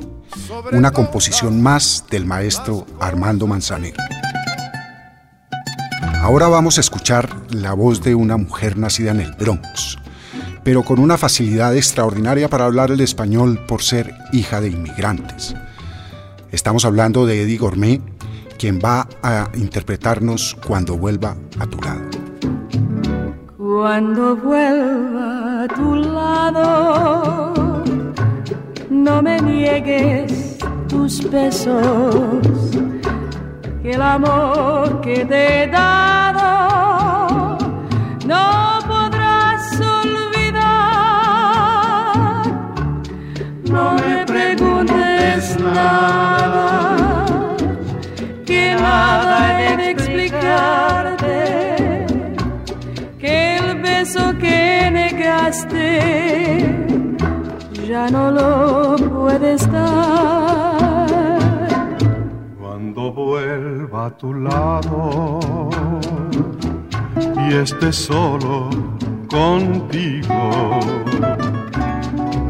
Una 0.70 0.92
composición 0.92 1.60
más 1.60 2.04
del 2.12 2.26
maestro 2.26 2.86
Armando 3.00 3.48
Manzanero. 3.48 3.98
Ahora 6.22 6.46
vamos 6.46 6.78
a 6.78 6.82
escuchar 6.82 7.28
la 7.50 7.72
voz 7.72 8.00
de 8.00 8.14
una 8.14 8.36
mujer 8.36 8.78
nacida 8.78 9.10
en 9.10 9.18
el 9.18 9.32
Bronx, 9.32 9.98
pero 10.62 10.84
con 10.84 11.00
una 11.00 11.18
facilidad 11.18 11.76
extraordinaria 11.76 12.48
para 12.48 12.64
hablar 12.64 12.92
el 12.92 13.00
español 13.00 13.58
por 13.66 13.82
ser 13.82 14.14
hija 14.32 14.60
de 14.60 14.68
inmigrantes. 14.68 15.56
Estamos 16.52 16.84
hablando 16.84 17.26
de 17.26 17.42
Eddie 17.42 17.58
Gourmet, 17.58 18.00
quien 18.56 18.78
va 18.78 19.08
a 19.20 19.48
interpretarnos 19.54 20.56
Cuando 20.64 20.96
vuelva 20.96 21.34
a 21.58 21.66
tu 21.66 21.80
lado. 21.80 22.08
Cuando 23.58 24.36
vuelva 24.36 25.64
a 25.64 25.68
tu 25.68 25.96
lado, 25.96 27.82
no 28.90 29.22
me 29.22 29.40
niegues 29.40 30.56
tus 30.88 31.28
besos, 31.28 32.46
que 33.82 33.90
el 33.90 34.02
amor 34.02 35.00
que 35.00 35.24
te 35.24 35.64
he 35.64 35.66
que 48.46 48.74
nada 48.74 49.76
de 49.76 49.90
explicarte 49.90 51.36
que 53.18 53.56
el 53.56 53.80
beso 53.80 54.36
que 54.38 54.90
negaste 54.92 55.88
ya 57.92 58.08
no 58.10 58.30
lo 58.30 58.96
puedes 58.96 59.70
dar. 59.70 61.06
Cuando 62.60 63.12
vuelva 63.12 64.06
a 64.06 64.10
tu 64.16 64.32
lado 64.34 65.68
y 67.48 67.54
esté 67.54 67.92
solo 67.92 68.70
contigo, 69.28 70.80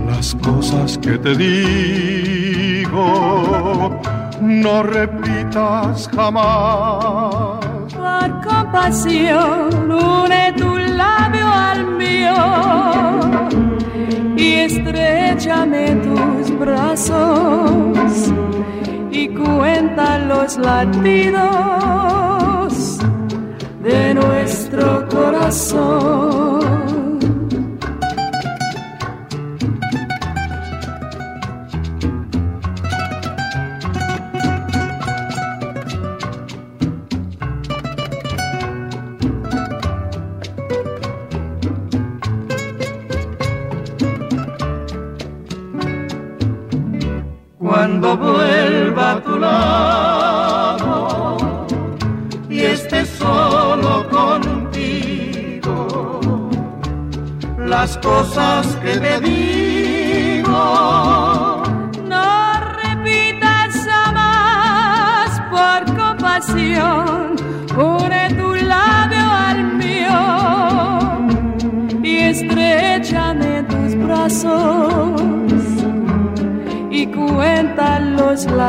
las 0.06 0.34
cosas 0.36 0.96
que 0.98 1.18
te 1.18 1.34
no 2.92 4.82
repitas 4.82 6.08
jamás. 6.14 7.60
Por 7.94 8.40
compasión, 8.42 9.90
une 9.90 10.52
tu 10.56 10.76
labio 10.76 11.46
al 11.48 11.86
mío 11.96 12.34
y 14.36 14.52
estrechame 14.68 15.96
tus 15.96 16.58
brazos 16.58 18.32
y 19.10 19.28
cuenta 19.28 20.18
los 20.18 20.56
latidos 20.58 21.42
de 23.82 24.14
nuestro 24.14 25.08
corazón. 25.08 26.31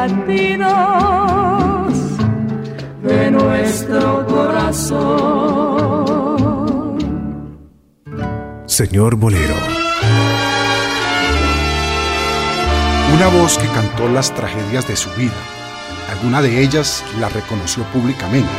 Latidos 0.07 1.93
de 3.03 3.31
nuestro 3.31 4.27
corazón. 4.27 5.63
Señor 8.65 9.15
Bolero. 9.15 9.55
Una 13.13 13.27
voz 13.27 13.57
que 13.57 13.67
cantó 13.67 14.09
las 14.09 14.33
tragedias 14.33 14.87
de 14.87 14.95
su 14.95 15.09
vida. 15.11 15.31
Alguna 16.11 16.41
de 16.41 16.61
ellas 16.61 17.03
la 17.19 17.29
reconoció 17.29 17.83
públicamente. 17.85 18.49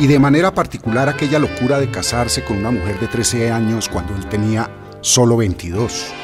Y 0.00 0.06
de 0.06 0.18
manera 0.18 0.54
particular 0.54 1.08
aquella 1.08 1.38
locura 1.38 1.78
de 1.78 1.90
casarse 1.90 2.42
con 2.44 2.58
una 2.58 2.70
mujer 2.70 2.98
de 3.00 3.08
13 3.08 3.52
años 3.52 3.88
cuando 3.88 4.14
él 4.16 4.26
tenía 4.26 4.70
solo 5.00 5.36
22. 5.36 6.14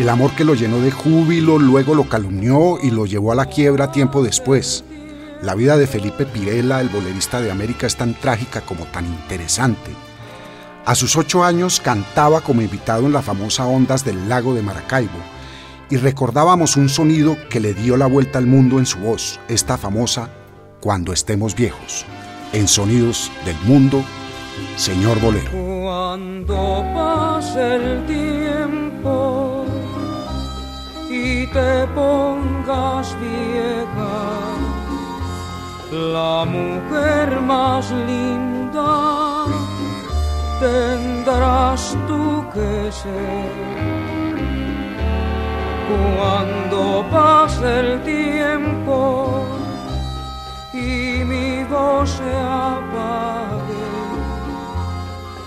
El 0.00 0.08
amor 0.08 0.32
que 0.32 0.46
lo 0.46 0.54
llenó 0.54 0.78
de 0.80 0.90
júbilo 0.90 1.58
luego 1.58 1.94
lo 1.94 2.08
calumnió 2.08 2.78
y 2.82 2.90
lo 2.90 3.04
llevó 3.04 3.32
a 3.32 3.34
la 3.34 3.44
quiebra 3.44 3.92
tiempo 3.92 4.22
después. 4.22 4.82
La 5.42 5.54
vida 5.54 5.76
de 5.76 5.86
Felipe 5.86 6.24
Pirela, 6.24 6.80
el 6.80 6.88
bolerista 6.88 7.42
de 7.42 7.50
América, 7.50 7.86
es 7.86 7.96
tan 7.96 8.14
trágica 8.14 8.62
como 8.62 8.86
tan 8.86 9.04
interesante. 9.04 9.90
A 10.86 10.94
sus 10.94 11.16
ocho 11.16 11.44
años 11.44 11.80
cantaba 11.80 12.40
como 12.40 12.62
invitado 12.62 13.04
en 13.04 13.12
las 13.12 13.26
famosas 13.26 13.66
ondas 13.66 14.02
del 14.02 14.26
lago 14.26 14.54
de 14.54 14.62
Maracaibo 14.62 15.18
y 15.90 15.98
recordábamos 15.98 16.78
un 16.78 16.88
sonido 16.88 17.36
que 17.50 17.60
le 17.60 17.74
dio 17.74 17.98
la 17.98 18.06
vuelta 18.06 18.38
al 18.38 18.46
mundo 18.46 18.78
en 18.78 18.86
su 18.86 19.00
voz, 19.00 19.38
esta 19.48 19.76
famosa 19.76 20.30
Cuando 20.80 21.12
estemos 21.12 21.54
viejos. 21.54 22.06
En 22.54 22.68
Sonidos 22.68 23.30
del 23.44 23.56
Mundo, 23.66 24.02
Señor 24.76 25.20
Bolero. 25.20 25.50
Cuando 25.50 26.86
pase 26.94 27.74
el 27.76 28.06
tiempo 28.06 29.49
te 31.52 31.86
pongas 31.94 33.16
vieja, 33.20 34.18
la 35.90 36.44
mujer 36.44 37.40
más 37.40 37.90
linda 37.90 39.46
tendrás 40.60 41.96
tú 42.06 42.44
que 42.54 42.92
ser. 42.92 43.50
Cuando 46.16 47.04
pase 47.10 47.80
el 47.80 48.00
tiempo 48.02 49.44
y 50.72 51.24
mi 51.24 51.64
voz 51.64 52.10
se 52.10 52.36
apague, 52.36 53.88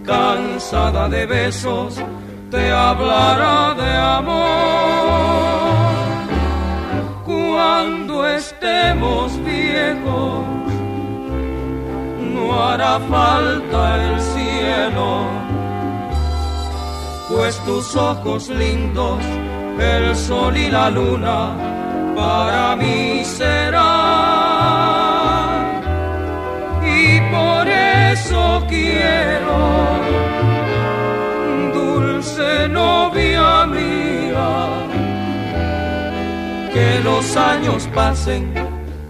cansada 0.04 1.08
de 1.08 1.25
besos, 1.28 2.02
te 2.49 2.71
hablará 2.71 3.75
de 3.75 3.95
amor. 4.19 4.49
Cuando 7.25 8.28
estemos 8.28 9.38
viejos, 9.45 10.45
no 12.34 12.63
hará 12.63 12.99
falta 13.02 13.82
el 14.04 14.19
cielo, 14.19 15.28
pues 17.30 17.63
tus 17.65 17.95
ojos 17.95 18.49
lindos, 18.49 19.19
el 19.80 20.15
sol 20.15 20.58
y 20.58 20.71
la 20.71 20.89
luna, 20.89 21.78
para 22.19 22.75
mí 22.75 23.23
serán 23.23 23.79
y 26.84 27.21
por 27.36 27.65
eso 27.67 28.41
quiero, 28.67 29.60
dulce 31.73 32.67
novia 32.67 33.65
mía, 33.75 34.49
que 36.73 36.99
los 37.03 37.25
años 37.38 37.88
pasen 37.95 38.53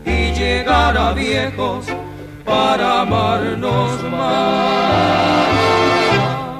y 0.05 0.31
llegar 0.39 1.15
viejos 1.15 1.85
para 2.45 3.01
amarnos 3.01 4.03
más. 4.11 5.49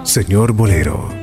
Señor 0.04 0.54
Bolero. 0.54 1.19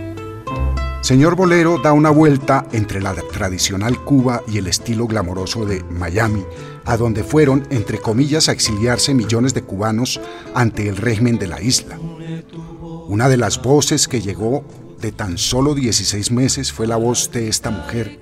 Señor 1.06 1.36
Bolero 1.36 1.78
da 1.78 1.92
una 1.92 2.10
vuelta 2.10 2.66
entre 2.72 3.00
la 3.00 3.14
tradicional 3.14 4.02
Cuba 4.02 4.42
y 4.48 4.58
el 4.58 4.66
estilo 4.66 5.06
glamoroso 5.06 5.64
de 5.64 5.84
Miami, 5.84 6.42
a 6.84 6.96
donde 6.96 7.22
fueron, 7.22 7.64
entre 7.70 8.00
comillas, 8.00 8.48
a 8.48 8.52
exiliarse 8.52 9.14
millones 9.14 9.54
de 9.54 9.62
cubanos 9.62 10.20
ante 10.52 10.88
el 10.88 10.96
régimen 10.96 11.38
de 11.38 11.46
la 11.46 11.62
isla. 11.62 11.96
Una 13.06 13.28
de 13.28 13.36
las 13.36 13.62
voces 13.62 14.08
que 14.08 14.20
llegó 14.20 14.64
de 15.00 15.12
tan 15.12 15.38
solo 15.38 15.76
16 15.76 16.32
meses 16.32 16.72
fue 16.72 16.88
la 16.88 16.96
voz 16.96 17.30
de 17.30 17.46
esta 17.46 17.70
mujer, 17.70 18.18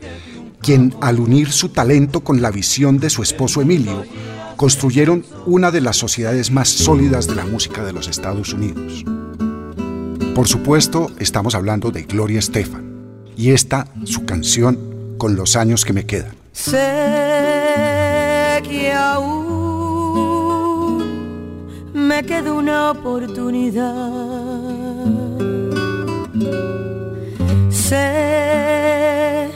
quien 0.60 0.94
al 1.00 1.20
unir 1.20 1.52
su 1.52 1.70
talento 1.70 2.20
con 2.20 2.42
la 2.42 2.50
visión 2.50 2.98
de 2.98 3.08
su 3.08 3.22
esposo 3.22 3.62
Emilio, 3.62 4.04
construyeron 4.56 5.24
una 5.46 5.70
de 5.70 5.80
las 5.80 5.96
sociedades 5.96 6.50
más 6.50 6.68
sólidas 6.68 7.26
de 7.28 7.34
la 7.34 7.46
música 7.46 7.82
de 7.82 7.94
los 7.94 8.08
Estados 8.08 8.52
Unidos. 8.52 9.06
Por 10.34 10.48
supuesto, 10.48 11.12
estamos 11.20 11.54
hablando 11.54 11.92
de 11.92 12.02
Gloria 12.02 12.40
Estefan 12.40 12.92
y 13.36 13.52
esta 13.52 13.86
su 14.04 14.24
canción 14.24 15.14
Con 15.16 15.36
los 15.36 15.54
años 15.54 15.84
que 15.84 15.92
me 15.92 16.06
quedan. 16.06 16.34
Sé 16.50 16.72
que 18.68 18.92
aún 18.92 19.44
me 21.94 22.24
queda 22.24 22.52
una 22.52 22.90
oportunidad. 22.90 23.94
Sé 27.70 29.50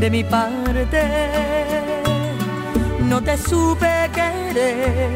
de 0.00 0.10
mi 0.10 0.24
parte. 0.24 1.02
No 3.00 3.22
te 3.22 3.36
supe 3.36 4.10
querer, 4.14 5.10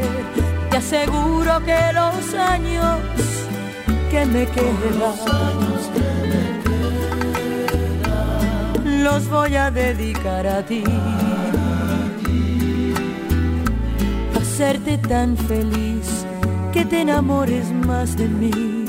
te 0.70 0.76
aseguro 0.76 1.60
que 1.64 1.78
los 1.92 2.34
años 2.34 2.98
que 4.10 4.26
me 4.26 4.46
quedan 4.46 5.14
los 9.02 9.28
voy 9.28 9.56
a 9.56 9.70
dedicar 9.70 10.46
a 10.46 10.62
ti. 10.62 10.84
Hacerte 14.38 14.98
tan 14.98 15.36
feliz 15.36 16.26
que 16.72 16.84
te 16.84 17.00
enamores 17.02 17.70
más 17.72 18.16
de 18.16 18.28
mí. 18.28 18.84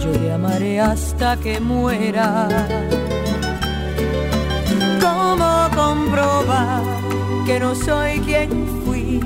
Yo 0.00 0.10
te 0.12 0.32
amaré 0.32 0.80
hasta 0.80 1.36
que 1.36 1.60
muera. 1.60 2.48
¿Cómo 5.78 6.06
comprobar 6.06 6.82
que 7.46 7.60
no 7.60 7.72
soy 7.72 8.18
quien 8.20 8.50
fui? 8.84 9.20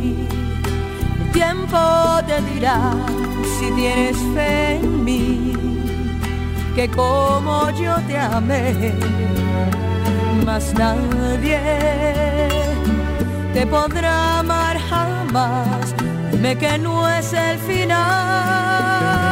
El 1.18 1.32
tiempo 1.32 1.78
te 2.26 2.42
dirá 2.42 2.92
si 3.58 3.70
tienes 3.72 4.18
fe 4.34 4.74
en 4.76 5.02
mí, 5.02 5.54
que 6.74 6.88
como 6.90 7.70
yo 7.70 7.94
te 8.06 8.18
amé 8.18 8.92
más 10.44 10.74
nadie 10.74 11.58
te 13.54 13.66
podrá 13.66 14.40
amar 14.40 14.78
jamás. 14.90 15.94
Dime 16.32 16.58
que 16.58 16.76
no 16.76 17.08
es 17.08 17.32
el 17.32 17.58
final. 17.60 19.32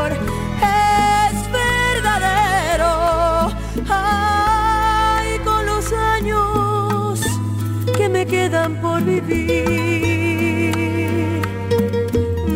quedan 8.31 8.71
por 8.81 9.03
vivir, 9.03 9.41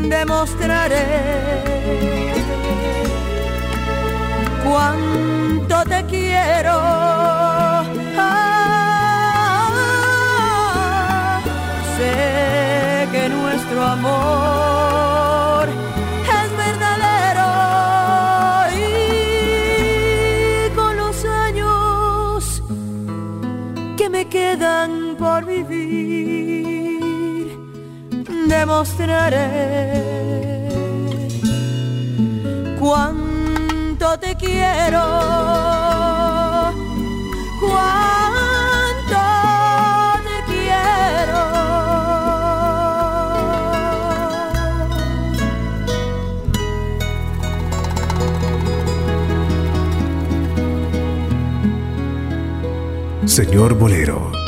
demostraré 0.10 1.06
cuánto 4.64 5.84
te 5.92 6.00
quiero. 6.06 6.76
Nuestro 13.28 13.82
amor 13.84 15.15
por 25.36 25.46
vivir 25.46 27.10
demostraré 28.48 29.42
cuánto 32.80 34.18
te 34.18 34.34
quiero 34.36 35.04
Señor 53.26 53.74
Bolero. 53.74 54.45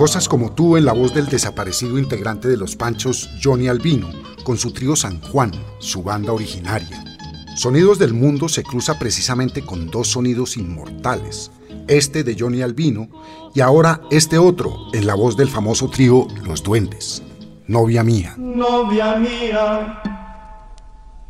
Cosas 0.00 0.30
como 0.30 0.52
tú 0.52 0.78
en 0.78 0.86
la 0.86 0.94
voz 0.94 1.12
del 1.12 1.26
desaparecido 1.26 1.98
integrante 1.98 2.48
de 2.48 2.56
los 2.56 2.74
Panchos, 2.74 3.28
Johnny 3.44 3.68
Albino, 3.68 4.08
con 4.44 4.56
su 4.56 4.72
trío 4.72 4.96
San 4.96 5.20
Juan, 5.20 5.50
su 5.78 6.02
banda 6.02 6.32
originaria. 6.32 7.04
Sonidos 7.54 7.98
del 7.98 8.14
Mundo 8.14 8.48
se 8.48 8.62
cruza 8.62 8.98
precisamente 8.98 9.60
con 9.60 9.90
dos 9.90 10.08
sonidos 10.08 10.56
inmortales, 10.56 11.50
este 11.86 12.24
de 12.24 12.34
Johnny 12.34 12.62
Albino 12.62 13.10
y 13.54 13.60
ahora 13.60 14.00
este 14.10 14.38
otro 14.38 14.74
en 14.94 15.06
la 15.06 15.14
voz 15.14 15.36
del 15.36 15.50
famoso 15.50 15.90
trío 15.90 16.26
Los 16.44 16.62
Duendes. 16.62 17.22
Novia 17.66 18.02
mía. 18.02 18.36
Novia 18.38 19.16
mía, 19.16 20.02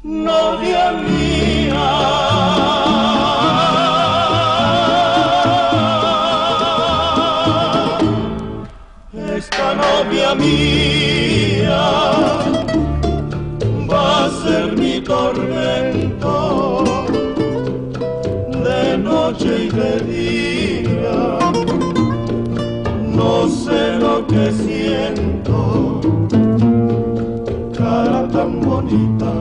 novia 0.04 0.92
mía. 0.92 2.79
Novia 10.04 10.34
mía 10.34 11.82
va 13.90 14.24
a 14.24 14.30
ser 14.42 14.72
mi 14.78 15.00
tormento 15.00 16.84
de 18.64 18.98
noche 18.98 19.64
y 19.64 19.68
de 19.68 19.92
día. 20.14 21.18
No 23.18 23.46
sé 23.48 23.98
lo 23.98 24.26
que 24.26 24.52
siento, 24.52 26.00
cara 27.76 28.26
tan 28.28 28.60
bonita, 28.60 29.32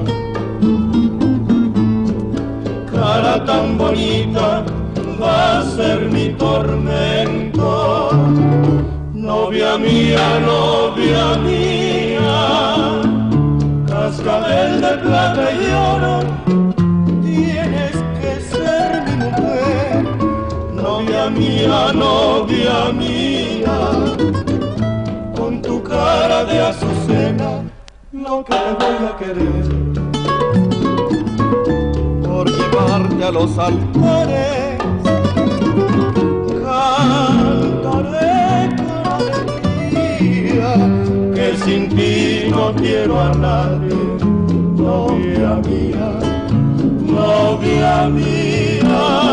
cara 2.92 3.46
tan 3.46 3.78
bonita 3.78 4.66
va 5.22 5.60
a 5.60 5.64
ser 5.76 6.00
mi 6.12 6.30
tormento 6.34 8.09
Novia 9.50 9.80
mía, 9.80 10.40
novia 10.46 11.36
mía, 11.38 13.02
cascabel 13.88 14.80
de 14.80 14.94
plata 15.00 15.52
y 15.52 15.72
oro, 15.72 16.20
tienes 17.24 17.96
que 18.22 18.32
ser 18.42 19.02
mi 19.08 19.16
mujer. 19.26 20.04
Novia 20.72 21.32
mía, 21.32 21.92
novia 21.94 22.92
mía, 22.94 23.76
con 25.36 25.64
tu 25.64 25.82
cara 25.82 26.46
de 26.46 26.60
azucena, 26.68 27.64
lo 28.12 28.46
que 28.46 28.54
te 28.54 28.72
voy 28.80 28.98
a 29.10 29.18
querer. 29.18 29.66
Por 32.24 32.46
llevarte 32.52 33.24
a 33.26 33.32
los 33.32 33.58
altares, 33.58 34.69
sin 41.66 41.90
ti 41.90 42.50
no 42.50 42.74
quiero 42.74 43.20
a 43.20 43.30
nadie, 43.34 43.96
novia 44.76 45.52
mía, 45.68 46.10
novia 47.02 48.10
mía. 48.10 49.30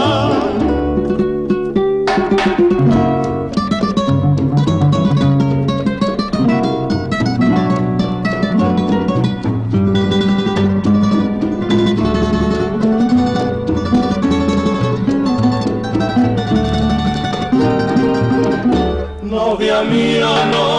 Novia 19.23 19.83
mía, 19.83 20.31
novia 20.51 20.76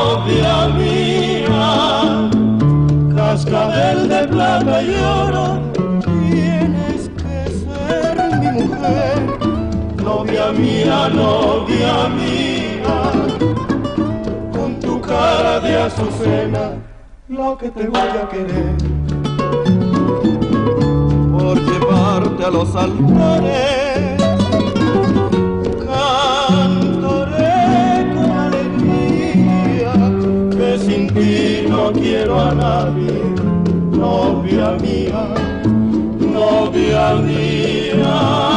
tienes 6.02 7.10
que 7.18 7.50
ser 7.50 8.16
mi 8.40 8.64
mujer. 8.64 9.18
Novia 10.04 10.52
mía, 10.52 11.10
novia 11.10 12.08
mía, 12.10 13.12
con 14.52 14.80
tu 14.80 15.02
cara 15.02 15.60
de 15.60 15.82
azucena, 15.82 16.72
lo 17.28 17.58
que 17.58 17.70
te 17.70 17.88
voy 17.88 18.00
a 18.00 18.30
querer. 18.30 18.76
Por 21.32 21.60
llevarte 21.60 22.46
a 22.46 22.50
los 22.52 22.76
altares 22.76 24.18
no 31.70 31.92
quiero 31.92 32.40
a 32.40 32.54
nadie, 32.54 33.37
novia 33.98 34.78
mía, 34.80 35.34
novia 36.20 37.16
mía. 37.16 38.57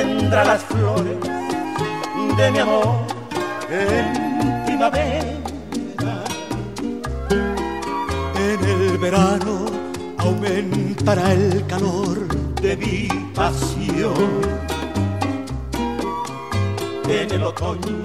tendrá 0.00 0.44
las 0.44 0.62
flores 0.62 1.18
de 2.36 2.50
mi 2.52 2.58
amor 2.58 2.98
en 3.68 4.64
primavera. 4.64 6.14
En 8.48 8.60
el 8.74 8.98
verano 8.98 9.66
aumentará 10.18 11.32
el 11.32 11.66
calor 11.66 12.16
de 12.62 12.76
mi 12.76 13.08
pasión. 13.34 14.30
En 17.08 17.30
el 17.36 17.42
otoño, 17.42 17.98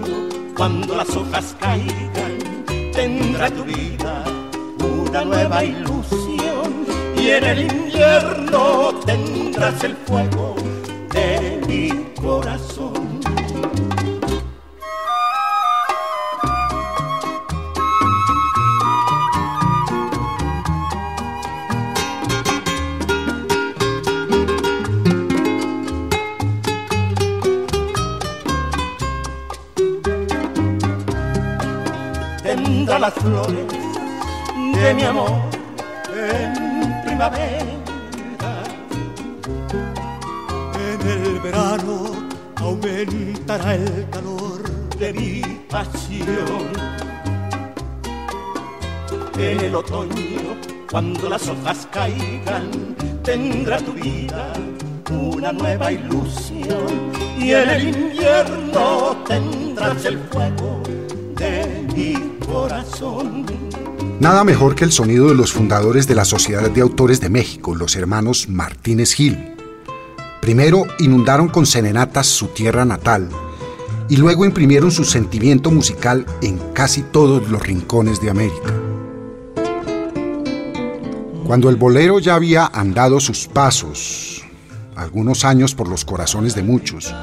cuando 0.58 0.96
las 0.96 1.16
hojas 1.16 1.56
caigan, 1.60 2.34
tendrá 2.92 3.52
tu 3.52 3.64
vida 3.66 4.24
una 4.80 5.24
nueva 5.26 5.64
ilusión. 5.64 6.70
Y 7.16 7.30
en 7.30 7.44
el 7.44 7.60
invierno 7.72 8.94
tendrás 9.06 9.84
el 9.84 9.96
fuego 10.08 10.53
corazón. 12.54 12.94
las 33.00 33.14
flores 33.16 33.68
de 34.82 34.94
mi 34.94 35.04
amor 35.04 35.42
en 36.16 37.04
primavera. 37.04 37.53
El 43.62 44.10
calor 44.10 44.64
de 44.98 45.14
mi 45.14 45.42
pasión. 45.70 46.72
En 49.38 49.60
el 49.60 49.76
otoño, 49.76 50.58
cuando 50.90 51.30
las 51.30 51.48
hojas 51.48 51.88
caigan, 51.92 52.96
tendrá 53.24 53.78
tu 53.78 53.94
vida 53.94 54.54
una 55.12 55.52
nueva 55.52 55.92
ilusión. 55.92 57.12
Y 57.38 57.52
en 57.52 57.70
el 57.70 57.96
invierno 57.96 59.24
tendrás 59.28 60.04
el 60.06 60.18
fuego 60.32 60.82
de 61.36 61.86
mi 61.96 62.40
corazón. 62.46 63.46
Nada 64.20 64.44
mejor 64.44 64.74
que 64.74 64.86
el 64.86 64.92
sonido 64.92 65.28
de 65.28 65.36
los 65.36 65.54
fundadores 65.54 66.08
de 66.08 66.16
la 66.16 66.26
Sociedad 66.26 66.72
de 66.72 66.82
Autores 66.82 67.22
de 67.22 67.30
México, 67.30 67.76
los 67.76 67.96
hermanos 67.96 68.50
Martínez 68.50 69.14
Gil. 69.14 69.53
Primero 70.44 70.84
inundaron 71.00 71.48
con 71.48 71.66
serenatas 71.66 72.28
su 72.28 72.48
tierra 72.48 72.84
natal 72.84 73.30
y 74.10 74.18
luego 74.18 74.44
imprimieron 74.44 74.92
su 74.92 75.06
sentimiento 75.06 75.72
musical 75.72 76.26
en 76.42 76.60
casi 76.74 77.02
todos 77.02 77.50
los 77.50 77.66
rincones 77.66 78.20
de 78.20 78.30
América. 78.30 78.74
Cuando 81.48 81.70
el 81.70 81.78
bolero 81.78 82.20
ya 82.20 82.36
había 82.36 82.66
andado 82.66 83.22
sus 83.22 83.48
pasos, 83.48 84.44
algunos 84.98 85.46
años 85.46 85.76
por 85.76 85.88
los 85.88 86.04
corazones 86.04 86.56
de 86.56 86.64
muchos, 86.64 87.16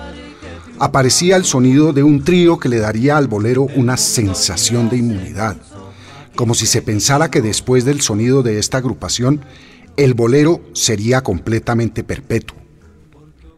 aparecía 0.79 1.37
el 1.37 1.45
sonido 1.45 1.93
de 1.93 2.03
un 2.03 2.25
trío 2.25 2.59
que 2.59 2.71
le 2.71 2.79
daría 2.79 3.19
al 3.19 3.29
bolero 3.29 3.67
una 3.77 3.99
sensación 3.99 4.89
de 4.89 4.97
inmunidad, 4.97 5.59
como 6.35 6.55
si 6.55 6.65
se 6.65 6.81
pensara 6.81 7.31
que 7.31 7.43
después 7.43 7.85
del 7.85 8.01
sonido 8.01 8.43
de 8.43 8.59
esta 8.59 8.79
agrupación, 8.79 9.43
el 9.99 10.15
bolero 10.15 10.63
sería 10.73 11.21
completamente 11.23 12.03
perpetuo. 12.03 12.60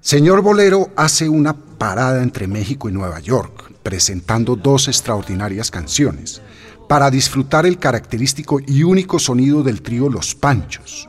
Señor 0.04 0.42
Bolero 0.42 0.90
hace 0.96 1.28
una 1.28 1.54
parada 1.54 2.24
entre 2.24 2.48
México 2.48 2.88
y 2.88 2.92
Nueva 2.92 3.20
York, 3.20 3.72
presentando 3.84 4.56
dos 4.56 4.88
extraordinarias 4.88 5.70
canciones, 5.70 6.42
para 6.88 7.08
disfrutar 7.08 7.66
el 7.66 7.78
característico 7.78 8.58
y 8.66 8.82
único 8.82 9.20
sonido 9.20 9.62
del 9.62 9.80
trío 9.80 10.08
Los 10.08 10.34
Panchos, 10.34 11.08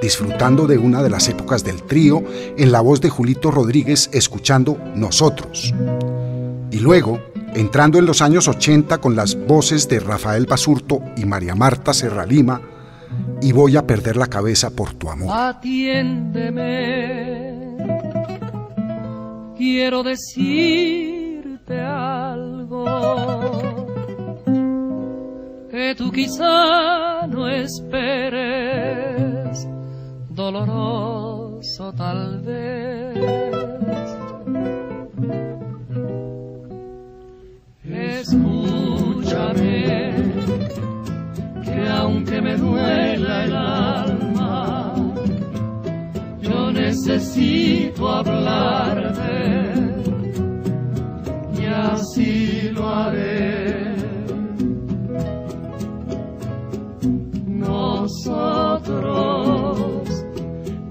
disfrutando 0.00 0.66
de 0.66 0.78
una 0.78 1.02
de 1.02 1.10
las 1.10 1.28
épocas 1.28 1.64
del 1.64 1.82
trío 1.82 2.24
en 2.56 2.72
la 2.72 2.80
voz 2.80 3.02
de 3.02 3.10
Julito 3.10 3.50
Rodríguez 3.50 4.08
escuchando 4.14 4.78
Nosotros. 4.94 5.74
Y 6.70 6.78
luego, 6.78 7.20
entrando 7.52 7.98
en 7.98 8.06
los 8.06 8.22
años 8.22 8.48
80 8.48 9.02
con 9.02 9.16
las 9.16 9.36
voces 9.36 9.86
de 9.86 10.00
Rafael 10.00 10.46
Basurto 10.46 11.02
y 11.14 11.26
María 11.26 11.54
Marta 11.54 11.92
Serralima, 11.92 12.62
y 13.42 13.52
voy 13.52 13.76
a 13.76 13.86
perder 13.86 14.16
la 14.16 14.28
cabeza 14.28 14.70
por 14.70 14.94
tu 14.94 15.10
amor. 15.10 15.28
Atiéndeme 15.30 16.80
quiero 19.60 20.02
decirte 20.02 21.78
algo 21.78 22.86
que 25.70 25.94
tú 25.94 26.10
quizá 26.10 27.26
no 27.26 27.46
esperes, 27.46 28.48
doloroso 30.30 31.92
tal 31.92 32.40
vez. 32.40 33.18
Escúchame, 37.84 39.74
que 41.62 41.88
aunque 42.00 42.40
me 42.40 42.56
duela 42.56 43.44
el 43.44 43.54
alma, 43.54 44.79
yo 46.50 46.72
necesito 46.72 48.08
hablarte 48.08 49.72
y 51.60 51.64
así 51.66 52.70
lo 52.72 52.88
haré. 52.88 53.94
Nosotros 57.46 58.90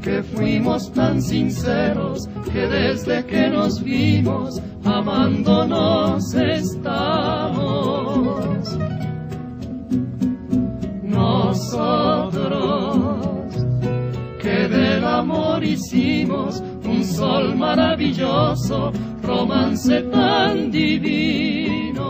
que 0.02 0.24
fuimos 0.24 0.92
tan 0.94 1.22
sinceros 1.22 2.30
que 2.54 2.68
desde 2.68 3.26
que 3.26 3.50
nos 3.50 3.84
vimos 3.84 4.62
amándonos 4.86 6.34
estamos. 6.34 7.60
Nosotros 11.04 12.30
del 14.68 15.06
amor 15.06 15.64
hicimos 15.64 16.62
un 16.84 17.04
sol 17.04 17.56
maravilloso, 17.56 18.92
romance 19.24 20.02
tan 20.04 20.72
divino. 20.72 22.10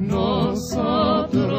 Nosotros 0.00 1.54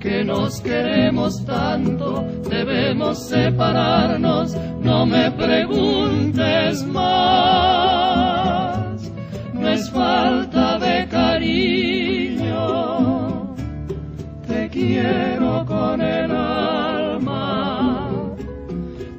que 0.00 0.24
nos 0.24 0.60
queremos 0.60 1.44
tanto, 1.44 2.24
debemos 2.48 3.18
separarnos, 3.28 4.56
no 4.80 5.04
me 5.04 5.30
preguntes 5.32 6.86
más, 6.86 8.30
no 9.52 9.68
es 9.68 9.90
falta 9.90 10.78
de 10.78 11.08
cariño, 11.08 12.15
quiero 14.76 15.64
con 15.64 16.02
el 16.02 16.30
alma, 16.30 18.10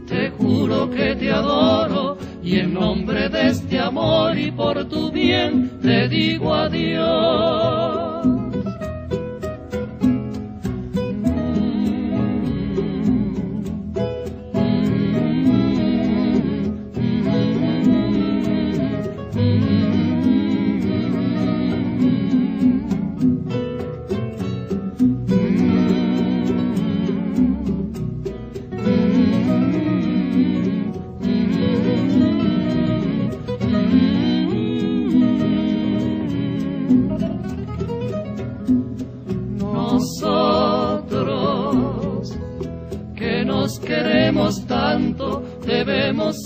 te 0.05 0.30
juro 0.30 0.88
que 0.91 1.16
te 1.16 1.32
adoro 1.32 2.16
y 2.43 2.60
en 2.60 2.76
nombre 2.76 3.28
de 3.28 3.47
este 3.47 3.80
amor 3.80 4.38
y 4.38 4.51
por 4.51 4.86
tu 4.86 5.12
bien 5.12 5.80
te 5.82 6.08
digo 6.08 6.53
adiós. 6.53 8.16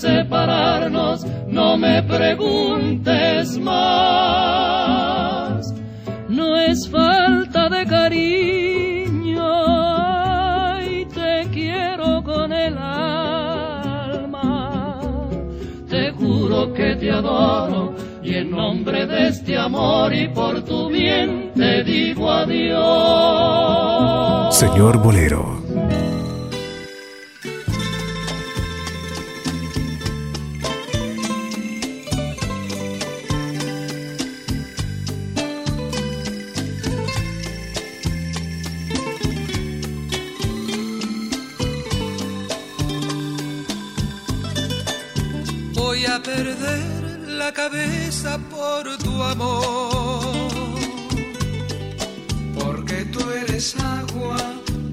Separarnos, 0.01 1.25
no 1.47 1.77
me 1.77 2.01
preguntes 2.03 3.57
más. 3.59 4.51
No 6.27 6.57
es 6.57 6.89
falta 6.89 7.69
de 7.69 7.85
cariño, 7.85 9.43
ay, 9.43 11.05
te 11.13 11.47
quiero 11.51 12.23
con 12.23 12.51
el 12.51 12.75
alma. 12.77 14.39
Te 15.87 16.09
juro 16.11 16.73
que 16.73 16.95
te 16.95 17.11
adoro 17.11 17.93
y 18.23 18.33
en 18.35 18.49
nombre 18.49 19.05
de 19.05 19.27
este 19.27 19.55
amor 19.57 20.13
y 20.15 20.29
por 20.29 20.63
tu 20.63 20.89
bien 20.89 21.51
te 21.55 21.83
digo 21.83 22.31
adiós. 22.31 22.81
Señor 24.55 24.97
Bolero. 25.03 25.60
A 46.15 46.21
perder 46.21 47.19
la 47.27 47.51
cabeza 47.53 48.37
por 48.49 48.97
tu 48.97 49.23
amor. 49.23 50.19
Porque 52.59 53.05
tú 53.13 53.21
eres 53.29 53.75
agua, 53.79 54.37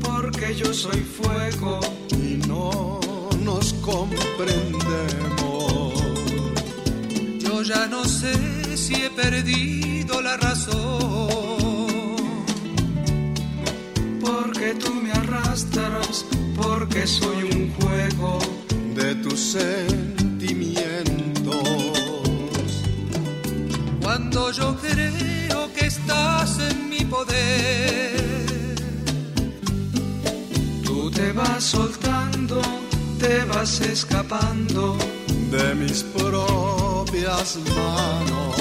porque 0.00 0.54
yo 0.54 0.72
soy 0.72 1.00
fuego 1.00 1.80
y 2.12 2.36
no 2.46 3.00
nos 3.42 3.72
comprendemos. 3.90 5.94
Yo 7.40 7.62
ya 7.62 7.88
no 7.88 8.04
sé 8.04 8.76
si 8.76 8.94
he 8.94 9.10
perdido 9.10 10.22
la 10.22 10.36
razón. 10.36 12.16
Porque 14.20 14.74
tú 14.74 14.94
me 14.94 15.10
arrastras, 15.10 16.24
porque 16.54 17.06
soy 17.06 17.42
un 17.42 17.74
juego 17.74 18.38
de 18.94 19.16
tus 19.16 19.40
sentimientos. 19.40 20.07
Soltando, 31.60 32.60
te 33.18 33.44
vas 33.44 33.80
escapando 33.80 34.96
de 35.50 35.74
mis 35.74 36.02
propias 36.04 37.58
manos. 37.76 38.54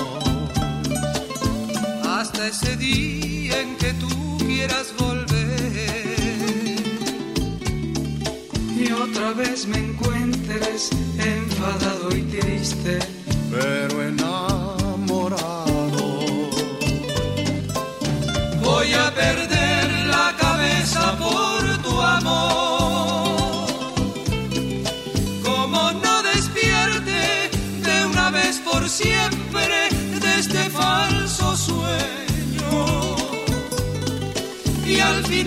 Hasta 2.04 2.48
ese 2.48 2.76
día 2.78 3.62
en 3.62 3.78
que 3.78 3.94
tú 3.94 4.38
quieras 4.40 4.94
volver 4.98 5.38
y 8.80 8.92
otra 8.92 9.34
vez 9.34 9.68
me 9.68 9.78
encuentres 9.78 10.90
enfadado 11.18 12.16
y 12.16 12.22
triste, 12.24 13.00
pero 13.52 14.02
enamorado. 14.02 14.37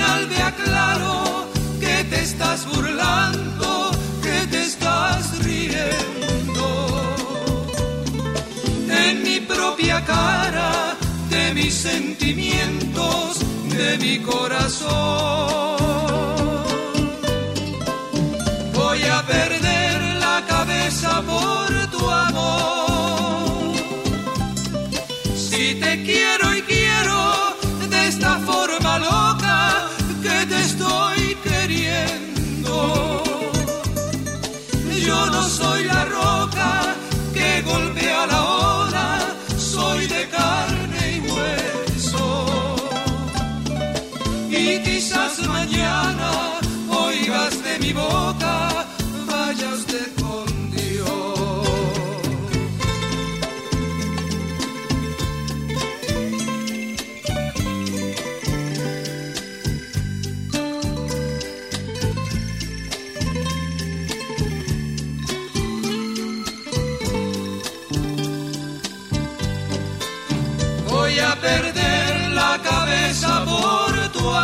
Final 0.01 0.29
me 0.29 0.43
aclaro 0.43 1.47
que 1.79 2.05
te 2.05 2.23
estás 2.23 2.67
burlando, 2.73 3.91
que 4.23 4.47
te 4.51 4.63
estás 4.63 5.39
riendo. 5.45 6.67
En 9.05 9.23
mi 9.23 9.41
propia 9.41 10.03
cara, 10.05 10.97
de 11.29 11.55
mis 11.55 11.75
sentimientos, 11.75 13.41
de 13.77 13.99
mi 13.99 14.19
corazón. 14.21 15.90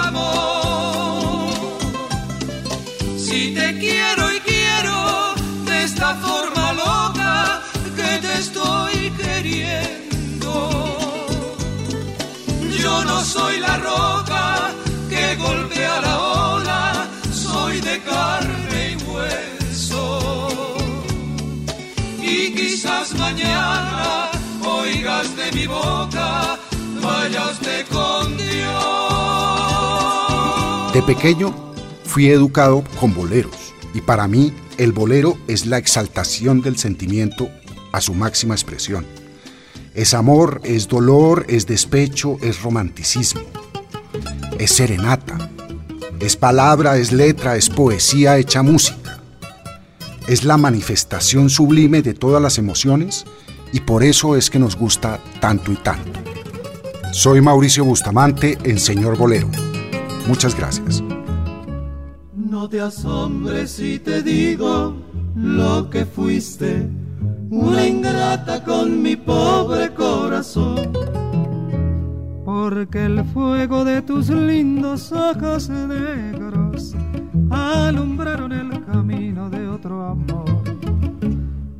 Amor. 0.04 0.55
Pequeño 31.06 31.54
fui 32.04 32.28
educado 32.28 32.82
con 32.98 33.14
boleros 33.14 33.72
y 33.94 34.00
para 34.00 34.26
mí 34.26 34.52
el 34.76 34.90
bolero 34.90 35.38
es 35.46 35.64
la 35.64 35.78
exaltación 35.78 36.62
del 36.62 36.76
sentimiento 36.76 37.48
a 37.92 38.00
su 38.00 38.12
máxima 38.12 38.54
expresión. 38.54 39.06
Es 39.94 40.14
amor, 40.14 40.60
es 40.64 40.88
dolor, 40.88 41.46
es 41.48 41.66
despecho, 41.66 42.38
es 42.42 42.60
romanticismo, 42.60 43.42
es 44.58 44.72
serenata, 44.72 45.50
es 46.18 46.36
palabra, 46.36 46.98
es 46.98 47.12
letra, 47.12 47.56
es 47.56 47.70
poesía 47.70 48.36
hecha 48.36 48.62
música. 48.62 49.20
Es 50.26 50.42
la 50.42 50.56
manifestación 50.56 51.50
sublime 51.50 52.02
de 52.02 52.14
todas 52.14 52.42
las 52.42 52.58
emociones 52.58 53.24
y 53.72 53.80
por 53.80 54.02
eso 54.02 54.34
es 54.34 54.50
que 54.50 54.58
nos 54.58 54.76
gusta 54.76 55.20
tanto 55.40 55.70
y 55.70 55.76
tanto. 55.76 56.18
Soy 57.12 57.40
Mauricio 57.40 57.84
Bustamante 57.84 58.58
en 58.64 58.80
Señor 58.80 59.16
Bolero. 59.16 59.48
Muchas 60.26 60.56
gracias. 60.56 61.02
No 62.34 62.68
te 62.68 62.80
asombres 62.80 63.70
si 63.70 63.98
te 63.98 64.22
digo 64.22 64.94
lo 65.36 65.88
que 65.88 66.04
fuiste, 66.04 66.88
una 67.50 67.86
ingrata 67.86 68.64
con 68.64 69.02
mi 69.02 69.14
pobre 69.14 69.94
corazón. 69.94 70.92
Porque 72.44 73.04
el 73.04 73.24
fuego 73.24 73.84
de 73.84 74.02
tus 74.02 74.28
lindos 74.30 75.12
ojos 75.12 75.68
negros 75.68 76.94
alumbraron 77.50 78.52
el 78.52 78.84
camino 78.84 79.48
de 79.48 79.68
otro 79.68 80.06
amor. 80.06 80.44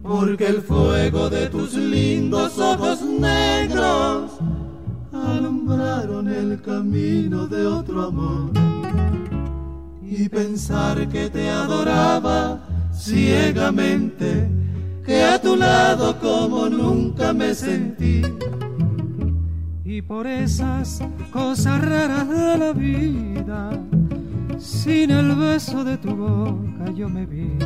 Porque 0.02 0.46
el 0.46 0.62
fuego 0.62 1.28
de 1.30 1.48
tus 1.48 1.74
lindos 1.74 2.58
ojos 2.58 3.02
negros 3.02 4.38
alumbraron 5.24 6.28
el 6.28 6.60
camino 6.60 7.46
de 7.46 7.66
otro 7.66 8.02
amor. 8.02 8.50
Y 10.02 10.28
pensar 10.28 11.08
que 11.08 11.28
te 11.30 11.50
adoraba 11.50 12.60
ciegamente, 12.92 14.48
que 15.04 15.24
a 15.24 15.40
tu 15.40 15.56
lado 15.56 16.18
como 16.18 16.68
nunca 16.68 17.32
me 17.32 17.54
sentí. 17.54 18.22
Y 19.84 20.02
por 20.02 20.26
esas 20.26 21.00
cosas 21.32 21.80
raras 21.80 22.28
de 22.28 22.58
la 22.58 22.72
vida, 22.72 23.70
sin 24.58 25.10
el 25.10 25.34
beso 25.34 25.84
de 25.84 25.96
tu 25.96 26.14
boca 26.14 26.92
yo 26.94 27.08
me 27.08 27.24
vi. 27.26 27.56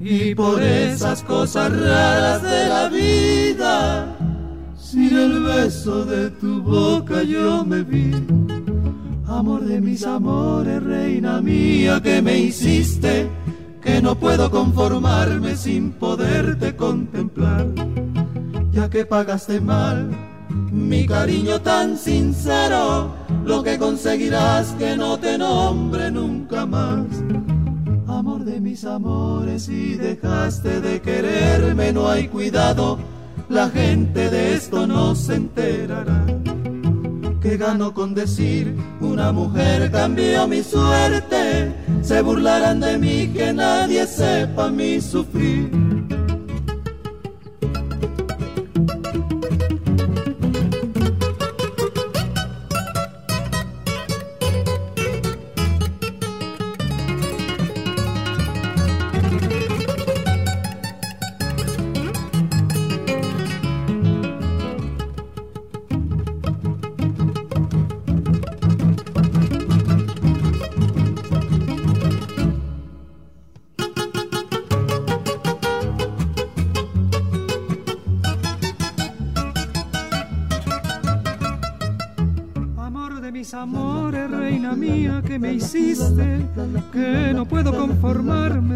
Y 0.00 0.34
por 0.34 0.62
esas 0.62 1.22
cosas 1.22 1.70
raras 1.70 2.42
de 2.42 2.68
la 2.68 2.88
vida, 2.88 4.16
sin 4.90 5.16
el 5.16 5.42
beso 5.44 6.04
de 6.04 6.30
tu 6.30 6.60
boca 6.62 7.22
yo 7.22 7.64
me 7.64 7.82
vi. 7.82 8.10
Amor 9.26 9.64
de 9.64 9.80
mis 9.80 10.04
amores, 10.04 10.82
reina 10.82 11.40
mía, 11.40 12.00
que 12.02 12.20
me 12.20 12.36
hiciste, 12.38 13.30
que 13.80 14.02
no 14.02 14.16
puedo 14.16 14.50
conformarme 14.50 15.54
sin 15.56 15.92
poderte 15.92 16.74
contemplar. 16.74 17.66
Ya 18.72 18.90
que 18.90 19.04
pagaste 19.04 19.60
mal 19.60 20.10
mi 20.72 21.06
cariño 21.06 21.60
tan 21.60 21.96
sincero, 21.96 23.12
lo 23.44 23.62
que 23.62 23.78
conseguirás 23.78 24.72
que 24.72 24.96
no 24.96 25.18
te 25.18 25.38
nombre 25.38 26.10
nunca 26.10 26.66
más. 26.66 27.06
Amor 28.08 28.44
de 28.44 28.60
mis 28.60 28.84
amores, 28.84 29.64
si 29.64 29.94
dejaste 29.94 30.80
de 30.80 31.00
quererme, 31.00 31.92
no 31.92 32.08
hay 32.08 32.26
cuidado, 32.26 32.98
la 33.50 33.68
gente 33.68 34.30
de 34.30 34.54
esto 34.54 34.86
no 34.86 35.14
se 35.14 35.34
enterará. 35.34 36.24
Que 37.42 37.56
gano 37.56 37.92
con 37.92 38.14
decir 38.14 38.76
una 39.00 39.32
mujer 39.32 39.90
cambió 39.90 40.46
mi 40.46 40.62
suerte, 40.62 41.74
se 42.02 42.22
burlarán 42.22 42.80
de 42.80 42.96
mí 42.96 43.28
que 43.34 43.52
nadie 43.52 44.06
sepa 44.06 44.70
mi 44.70 45.00
sufrir. 45.00 45.89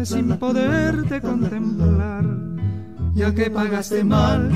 Sin 0.05 0.37
poderte 0.37 1.19
contemplar. 1.19 2.23
Ya 3.15 3.33
que 3.33 3.49
pagaste 3.49 4.03
mal 4.03 4.51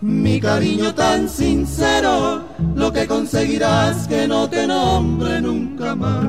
mi 0.00 0.40
cariño 0.40 0.94
tan 0.94 1.28
sincero, 1.28 2.42
lo 2.74 2.92
que 2.92 3.06
conseguirás 3.06 4.06
que 4.08 4.26
no 4.28 4.48
te 4.48 4.66
nombre 4.66 5.40
nunca 5.40 5.94
más. 5.94 6.26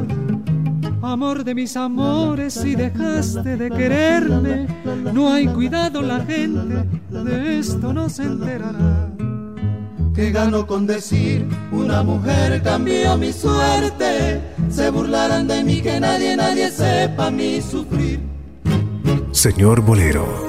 Amor 1.01 1.43
de 1.43 1.55
mis 1.55 1.75
amores, 1.77 2.53
si 2.53 2.75
dejaste 2.75 3.57
de 3.57 3.69
quererme, 3.69 4.67
no 5.13 5.31
hay 5.31 5.47
cuidado 5.47 6.01
la 6.01 6.19
gente, 6.25 6.85
de 7.09 7.59
esto 7.59 7.93
no 7.93 8.09
se 8.09 8.23
enterará. 8.23 9.09
Que 10.13 10.31
gano 10.31 10.67
con 10.67 10.85
decir, 10.85 11.47
una 11.71 12.03
mujer 12.03 12.61
cambió 12.61 13.17
mi 13.17 13.31
suerte, 13.31 14.41
se 14.69 14.89
burlarán 14.89 15.47
de 15.47 15.63
mí 15.63 15.81
que 15.81 15.99
nadie, 15.99 16.35
nadie 16.35 16.69
sepa 16.69 17.31
mi 17.31 17.61
sufrir. 17.61 18.28
Señor 19.39 19.79
Bolero 19.79 20.48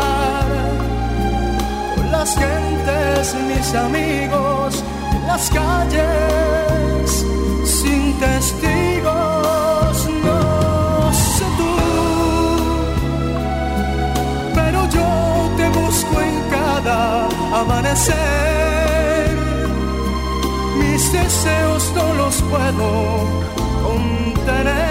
las 2.21 2.35
gentes, 2.35 3.35
mis 3.49 3.73
amigos, 3.73 4.83
las 5.25 5.49
calles 5.49 7.25
sin 7.65 8.13
testigos, 8.19 9.95
no 10.27 11.11
sé 11.13 11.45
tú, 11.57 11.73
pero 14.53 14.79
yo 14.97 15.09
te 15.57 15.67
busco 15.79 16.21
en 16.21 16.35
cada 16.51 17.27
amanecer. 17.59 19.31
Mis 20.77 21.11
deseos 21.11 21.91
no 21.95 22.13
los 22.21 22.35
puedo 22.51 22.87
contener. 23.87 24.81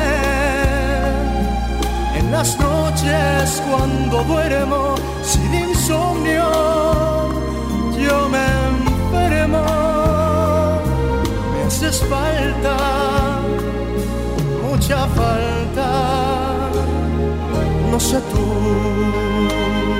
En 2.19 2.33
las 2.33 2.59
noches 2.59 3.63
cuando 3.69 4.25
duermo 4.25 4.97
sin 5.23 5.55
insomnio 5.55 7.20
yo 8.11 8.29
me 8.29 8.45
enfermo, 8.73 9.65
me 11.53 11.63
haces 11.67 11.99
falta, 12.13 12.77
mucha 14.65 15.01
falta, 15.19 15.89
no 17.91 17.99
sé 18.01 18.19
tú. 18.33 20.00